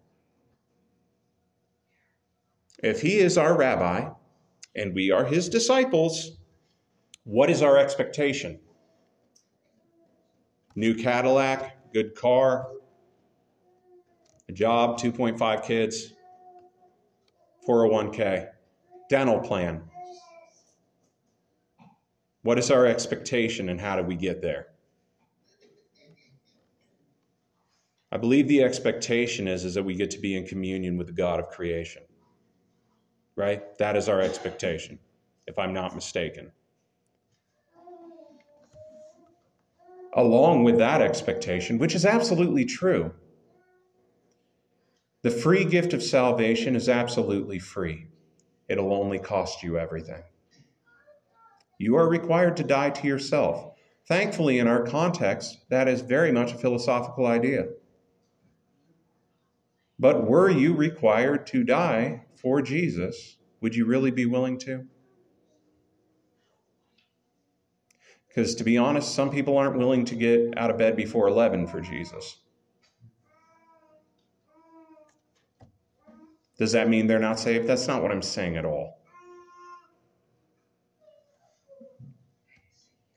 If 2.83 3.01
he 3.01 3.19
is 3.19 3.37
our 3.37 3.57
rabbi 3.57 4.11
and 4.75 4.95
we 4.95 5.11
are 5.11 5.25
his 5.25 5.49
disciples, 5.49 6.33
what 7.25 7.51
is 7.51 7.63
our 7.63 7.77
expectation? 7.79 8.61
New 10.75 10.95
Cadillac, 10.95 11.93
good 11.93 12.15
car, 12.15 12.69
a 14.49 14.53
job, 14.53 14.99
2.5 14.99 15.65
kids, 15.65 16.13
401k, 17.69 18.49
dental 19.09 19.41
plan. 19.41 19.83
What 22.43 22.59
is 22.59 22.71
our 22.71 22.87
expectation 22.87 23.69
and 23.69 23.81
how 23.81 23.97
do 23.97 24.03
we 24.03 24.17
get 24.17 24.41
there? 24.41 24.69
I 28.13 28.19
believe 28.19 28.49
the 28.49 28.63
expectation 28.63 29.49
is, 29.49 29.65
is 29.65 29.75
that 29.75 29.83
we 29.83 29.95
get 29.95 30.11
to 30.13 30.19
be 30.19 30.37
in 30.37 30.47
communion 30.47 30.97
with 30.97 31.09
the 31.09 31.13
God 31.13 31.41
of 31.41 31.49
creation. 31.49 32.03
Right? 33.35 33.77
That 33.79 33.97
is 33.97 34.09
our 34.09 34.21
expectation, 34.21 34.99
if 35.47 35.59
I'm 35.59 35.75
not 35.75 35.95
mistaken. 35.95 36.53
along 40.17 40.65
with 40.65 40.79
that 40.79 41.03
expectation, 41.03 41.79
which 41.79 41.95
is 41.95 42.07
absolutely 42.07 42.65
true. 42.65 43.13
The 45.27 45.33
free 45.33 45.65
gift 45.65 45.93
of 45.93 46.05
salvation 46.05 46.77
is 46.77 46.89
absolutely 46.89 47.59
free. 47.59 48.07
It'll 48.69 48.95
only 48.95 49.19
cost 49.19 49.61
you 49.61 49.77
everything. 49.77 50.23
You 51.81 51.97
are 51.97 52.09
required 52.09 52.57
to 52.59 52.63
die 52.63 52.91
to 52.91 53.09
yourself. 53.09 53.75
Thankfully, 54.07 54.61
in 54.61 54.69
our 54.69 54.85
context, 54.85 55.59
that 55.69 55.89
is 55.89 56.03
very 56.03 56.31
much 56.31 56.53
a 56.53 56.59
philosophical 56.59 57.27
idea. 57.27 57.71
But 59.99 60.29
were 60.29 60.49
you 60.49 60.77
required 60.77 61.45
to 61.49 61.65
die 61.65 62.27
for 62.41 62.63
Jesus, 62.63 63.37
would 63.61 63.75
you 63.75 63.85
really 63.85 64.13
be 64.13 64.27
willing 64.27 64.61
to? 64.61 64.87
Because 68.29 68.55
to 68.55 68.63
be 68.63 68.79
honest, 68.79 69.13
some 69.13 69.31
people 69.31 69.59
aren't 69.59 69.77
willing 69.77 70.05
to 70.05 70.15
get 70.15 70.57
out 70.57 70.71
of 70.71 70.79
bed 70.79 70.95
before 70.95 71.27
11 71.27 71.67
for 71.67 71.81
Jesus. 71.81 72.37
Does 76.59 76.73
that 76.73 76.89
mean 76.89 77.07
they're 77.07 77.19
not 77.19 77.39
saved? 77.39 77.67
That's 77.67 77.87
not 77.87 78.03
what 78.03 78.11
I'm 78.11 78.23
saying 78.23 78.57
at 78.57 78.65
all. 78.65 78.99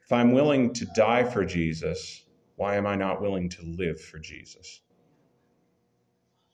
If 0.03 0.11
I'm 0.11 0.31
willing 0.31 0.73
to 0.73 0.85
die 0.95 1.23
for 1.23 1.45
Jesus, 1.45 2.25
why 2.55 2.75
am 2.75 2.87
I 2.87 2.95
not 2.95 3.21
willing 3.21 3.49
to 3.49 3.61
live 3.63 4.01
for 4.01 4.19
Jesus? 4.19 4.81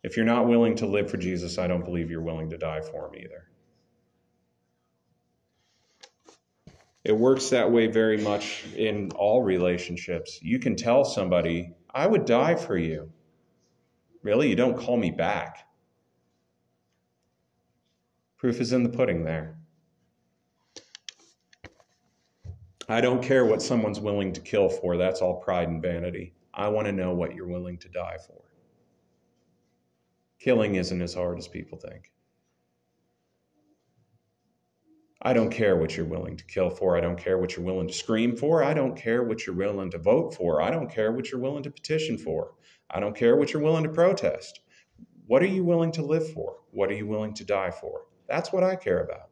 If 0.03 0.17
you're 0.17 0.25
not 0.25 0.45
willing 0.47 0.75
to 0.75 0.85
live 0.85 1.09
for 1.09 1.17
Jesus, 1.17 1.57
I 1.57 1.65
don't 1.65 1.83
believe 1.83 2.11
you're 2.11 2.21
willing 2.21 2.51
to 2.51 2.57
die 2.57 2.81
for 2.81 3.07
him 3.07 3.15
either. 3.15 3.49
It 7.03 7.17
works 7.17 7.49
that 7.51 7.71
way 7.71 7.87
very 7.87 8.17
much 8.17 8.63
in 8.75 9.11
all 9.15 9.41
relationships. 9.41 10.39
You 10.41 10.59
can 10.59 10.75
tell 10.75 11.05
somebody, 11.05 11.73
I 11.93 12.05
would 12.05 12.25
die 12.25 12.55
for 12.55 12.77
you. 12.77 13.11
Really? 14.21 14.49
You 14.49 14.55
don't 14.55 14.77
call 14.77 14.97
me 14.97 15.11
back. 15.11 15.64
Proof 18.45 18.61
is 18.61 18.73
in 18.73 18.83
the 18.83 18.89
pudding 18.89 19.23
there. 19.23 19.57
I 22.87 23.01
don't 23.01 23.23
care 23.23 23.43
what 23.43 23.59
someone's 23.59 23.99
willing 23.99 24.33
to 24.33 24.39
kill 24.39 24.69
for. 24.69 24.97
That's 24.97 25.19
all 25.19 25.41
pride 25.41 25.67
and 25.67 25.81
vanity. 25.81 26.35
I 26.53 26.67
want 26.67 26.85
to 26.85 26.91
know 26.91 27.11
what 27.11 27.33
you're 27.33 27.47
willing 27.47 27.79
to 27.79 27.89
die 27.89 28.17
for. 28.23 28.43
Killing 30.37 30.75
isn't 30.75 31.01
as 31.01 31.15
hard 31.15 31.39
as 31.39 31.47
people 31.47 31.79
think. 31.79 32.11
I 35.23 35.33
don't 35.33 35.49
care 35.49 35.77
what 35.77 35.97
you're 35.97 36.05
willing 36.05 36.37
to 36.37 36.45
kill 36.45 36.69
for. 36.69 36.95
I 36.95 37.01
don't 37.01 37.17
care 37.17 37.39
what 37.39 37.55
you're 37.55 37.65
willing 37.65 37.87
to 37.87 37.93
scream 37.95 38.37
for. 38.37 38.63
I 38.63 38.75
don't 38.75 38.95
care 38.95 39.23
what 39.23 39.47
you're 39.47 39.55
willing 39.55 39.89
to 39.89 39.97
vote 39.97 40.35
for. 40.35 40.61
I 40.61 40.69
don't 40.69 40.91
care 40.91 41.11
what 41.11 41.31
you're 41.31 41.41
willing 41.41 41.63
to 41.63 41.71
petition 41.71 42.19
for. 42.19 42.53
I 42.91 42.99
don't 42.99 43.15
care 43.15 43.37
what 43.37 43.53
you're 43.53 43.63
willing 43.63 43.85
to 43.85 43.89
protest. 43.89 44.59
What 45.25 45.41
are 45.41 45.47
you 45.47 45.63
willing 45.63 45.91
to 45.93 46.05
live 46.05 46.31
for? 46.31 46.57
What 46.69 46.91
are 46.91 46.95
you 46.95 47.07
willing 47.07 47.33
to 47.33 47.43
die 47.43 47.71
for? 47.71 48.03
That's 48.27 48.51
what 48.51 48.63
I 48.63 48.75
care 48.75 49.03
about. 49.03 49.29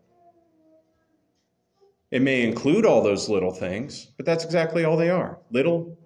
It 2.12 2.22
may 2.22 2.44
include 2.44 2.86
all 2.86 3.02
those 3.02 3.28
little 3.28 3.52
things, 3.52 4.12
but 4.18 4.26
that's 4.26 4.46
exactly 4.46 4.86
all 4.86 4.98
they 4.98 5.10
are 5.10 5.40
little, 5.50 5.98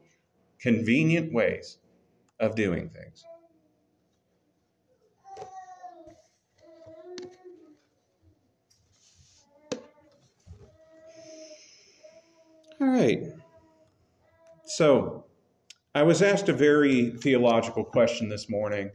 convenient 0.59 1.33
ways 1.33 1.79
of 2.39 2.55
doing 2.55 2.89
things. 2.89 3.25
All 12.79 12.87
right. 12.87 13.23
So, 14.65 15.25
I 15.95 16.03
was 16.03 16.21
asked 16.21 16.47
a 16.47 16.53
very 16.53 17.09
theological 17.09 17.83
question 17.83 18.29
this 18.29 18.49
morning, 18.49 18.91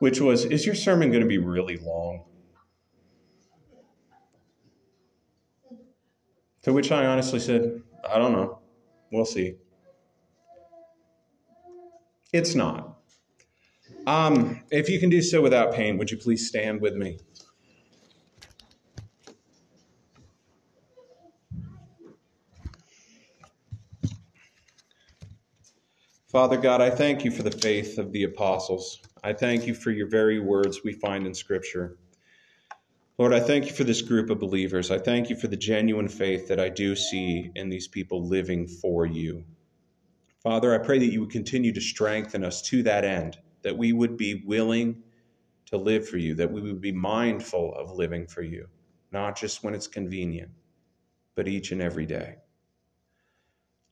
which 0.00 0.20
was 0.20 0.44
Is 0.44 0.66
your 0.66 0.74
sermon 0.74 1.10
going 1.10 1.22
to 1.22 1.28
be 1.28 1.38
really 1.38 1.76
long? 1.76 2.24
To 6.62 6.72
which 6.72 6.92
I 6.92 7.06
honestly 7.06 7.40
said, 7.40 7.82
I 8.08 8.18
don't 8.18 8.32
know. 8.32 8.58
We'll 9.10 9.24
see. 9.24 9.54
It's 12.32 12.54
not. 12.54 12.98
Um, 14.06 14.62
if 14.70 14.88
you 14.88 15.00
can 15.00 15.10
do 15.10 15.22
so 15.22 15.40
without 15.40 15.72
pain, 15.72 15.98
would 15.98 16.10
you 16.10 16.18
please 16.18 16.46
stand 16.46 16.80
with 16.80 16.94
me? 16.94 17.18
Father 26.30 26.58
God, 26.58 26.82
I 26.82 26.90
thank 26.90 27.24
you 27.24 27.30
for 27.30 27.42
the 27.42 27.50
faith 27.50 27.96
of 27.96 28.12
the 28.12 28.24
apostles. 28.24 29.00
I 29.24 29.32
thank 29.32 29.66
you 29.66 29.74
for 29.74 29.90
your 29.90 30.08
very 30.08 30.38
words 30.38 30.84
we 30.84 30.92
find 30.92 31.26
in 31.26 31.32
Scripture. 31.32 31.96
Lord, 33.18 33.34
I 33.34 33.40
thank 33.40 33.66
you 33.66 33.72
for 33.72 33.82
this 33.82 34.00
group 34.00 34.30
of 34.30 34.38
believers. 34.38 34.92
I 34.92 34.98
thank 35.00 35.28
you 35.28 35.34
for 35.34 35.48
the 35.48 35.56
genuine 35.56 36.06
faith 36.06 36.46
that 36.46 36.60
I 36.60 36.68
do 36.68 36.94
see 36.94 37.50
in 37.56 37.68
these 37.68 37.88
people 37.88 38.24
living 38.24 38.68
for 38.68 39.06
you. 39.06 39.44
Father, 40.40 40.72
I 40.72 40.78
pray 40.78 41.00
that 41.00 41.12
you 41.12 41.20
would 41.20 41.30
continue 41.30 41.72
to 41.72 41.80
strengthen 41.80 42.44
us 42.44 42.62
to 42.62 42.84
that 42.84 43.04
end, 43.04 43.36
that 43.62 43.76
we 43.76 43.92
would 43.92 44.16
be 44.16 44.44
willing 44.46 45.02
to 45.66 45.76
live 45.76 46.08
for 46.08 46.16
you, 46.16 46.36
that 46.36 46.52
we 46.52 46.60
would 46.60 46.80
be 46.80 46.92
mindful 46.92 47.74
of 47.74 47.90
living 47.90 48.24
for 48.28 48.42
you, 48.42 48.68
not 49.10 49.36
just 49.36 49.64
when 49.64 49.74
it's 49.74 49.88
convenient, 49.88 50.52
but 51.34 51.48
each 51.48 51.72
and 51.72 51.82
every 51.82 52.06
day. 52.06 52.36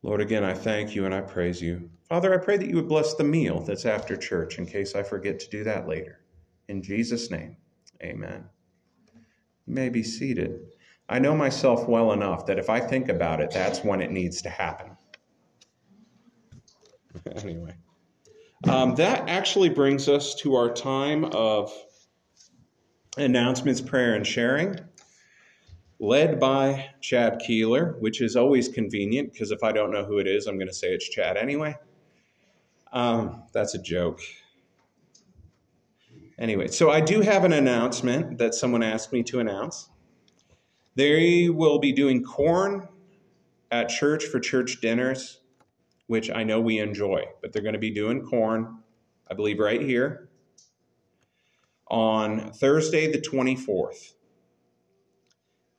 Lord, 0.03 0.21
again, 0.21 0.45
I 0.45 0.55
thank 0.55 0.95
you 0.95 1.05
and 1.05 1.13
I 1.13 1.21
praise 1.21 1.61
you. 1.61 1.91
Father, 2.09 2.33
I 2.33 2.37
pray 2.37 2.59
that 2.59 2.69
you 2.69 2.77
would 2.77 2.89
bless 2.89 3.15
the 3.15 3.25
meal 3.25 3.59
that's 3.59 3.87
after 3.87 4.17
church 4.17 4.59
in 4.59 4.67
case 4.67 4.95
I 4.95 5.03
forget 5.03 5.41
to 5.41 5.51
do 5.51 5.65
that 5.65 5.89
later. 5.89 6.21
In 6.69 6.81
Jesus' 6.81 7.29
name, 7.29 7.57
amen. 8.01 8.45
You 9.67 9.75
may 9.75 9.89
be 9.89 10.03
seated. 10.03 10.61
I 11.09 11.19
know 11.19 11.37
myself 11.37 11.89
well 11.89 12.13
enough 12.13 12.47
that 12.47 12.59
if 12.59 12.69
I 12.69 12.81
think 12.81 13.09
about 13.09 13.41
it, 13.41 13.51
that's 13.51 13.85
when 13.85 14.01
it 14.01 14.11
needs 14.11 14.43
to 14.43 14.51
happen. 14.51 14.97
anyway, 17.37 17.75
um, 18.69 18.95
that 18.97 19.29
actually 19.29 19.69
brings 19.69 20.09
us 20.09 20.35
to 20.37 20.55
our 20.55 20.73
time 20.73 21.25
of 21.27 21.73
announcements, 23.17 23.81
prayer, 23.81 24.15
and 24.15 24.27
sharing 24.27 24.79
led 25.99 26.39
by 26.39 26.91
Chad 27.01 27.41
Keeler, 27.45 27.97
which 28.01 28.21
is 28.21 28.37
always 28.37 28.69
convenient 28.69 29.33
because 29.33 29.51
if 29.51 29.63
I 29.63 29.73
don't 29.73 29.91
know 29.91 30.05
who 30.05 30.19
it 30.19 30.27
is, 30.27 30.47
I'm 30.47 30.57
going 30.57 30.69
to 30.69 30.75
say 30.75 30.89
it's 30.89 31.09
Chad 31.09 31.37
anyway. 31.37 31.75
Um, 32.93 33.45
that's 33.53 33.75
a 33.75 33.83
joke. 33.83 34.21
Anyway, 36.39 36.69
so 36.69 36.91
I 36.91 37.01
do 37.01 37.23
have 37.23 37.45
an 37.45 37.53
announcement 37.53 38.39
that 38.39 38.55
someone 38.55 38.83
asked 38.83 39.13
me 39.13 39.23
to 39.25 39.41
announce. 39.41 39.89
They 40.95 41.49
will 41.49 41.79
be 41.79 41.93
doing 41.93 42.23
corn 42.23 42.89
at 43.71 43.89
church 43.89 44.25
for 44.25 44.39
church 44.39 44.81
dinners, 44.81 45.41
which 46.07 46.31
I 46.31 46.45
know 46.45 46.61
we 46.61 46.79
enjoy, 46.79 47.25
but 47.41 47.53
they're 47.53 47.63
going 47.63 47.73
to 47.73 47.79
be 47.79 47.91
doing 47.91 48.23
corn, 48.23 48.79
I 49.31 49.35
believe, 49.35 49.59
right 49.59 49.81
here 49.81 50.29
on 51.89 52.53
Thursday, 52.53 53.11
the 53.11 53.19
24th. 53.19 54.13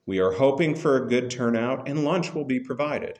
We 0.06 0.20
are 0.20 0.32
hoping 0.32 0.76
for 0.76 0.96
a 0.98 1.08
good 1.08 1.30
turnout, 1.30 1.88
and 1.88 2.06
lunch 2.06 2.34
will 2.34 2.46
be 2.46 2.60
provided. 2.60 3.20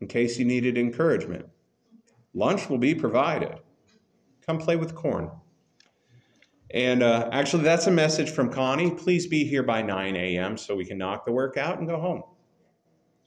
In 0.00 0.08
case 0.08 0.38
you 0.38 0.44
needed 0.44 0.76
encouragement, 0.76 1.48
lunch 2.34 2.68
will 2.68 2.78
be 2.78 2.94
provided. 2.94 3.60
Come 4.46 4.58
play 4.58 4.76
with 4.76 4.94
corn. 4.94 5.30
And 6.70 7.02
uh, 7.02 7.28
actually, 7.32 7.62
that's 7.62 7.86
a 7.86 7.90
message 7.90 8.30
from 8.30 8.50
Connie. 8.50 8.90
Please 8.90 9.26
be 9.26 9.44
here 9.44 9.62
by 9.62 9.80
9 9.80 10.16
a.m. 10.16 10.56
so 10.56 10.74
we 10.74 10.84
can 10.84 10.98
knock 10.98 11.24
the 11.24 11.32
work 11.32 11.56
out 11.56 11.78
and 11.78 11.86
go 11.86 11.98
home. 12.00 12.22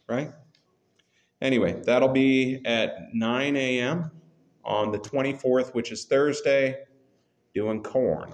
Right? 0.08 0.32
Anyway, 1.42 1.82
that'll 1.86 2.10
be 2.10 2.62
at 2.66 3.14
9 3.14 3.56
a.m. 3.56 4.12
on 4.66 4.92
the 4.92 4.98
24th, 5.00 5.74
which 5.74 5.92
is 5.92 6.06
Thursday, 6.06 6.84
doing 7.54 7.82
corn. 7.82 8.34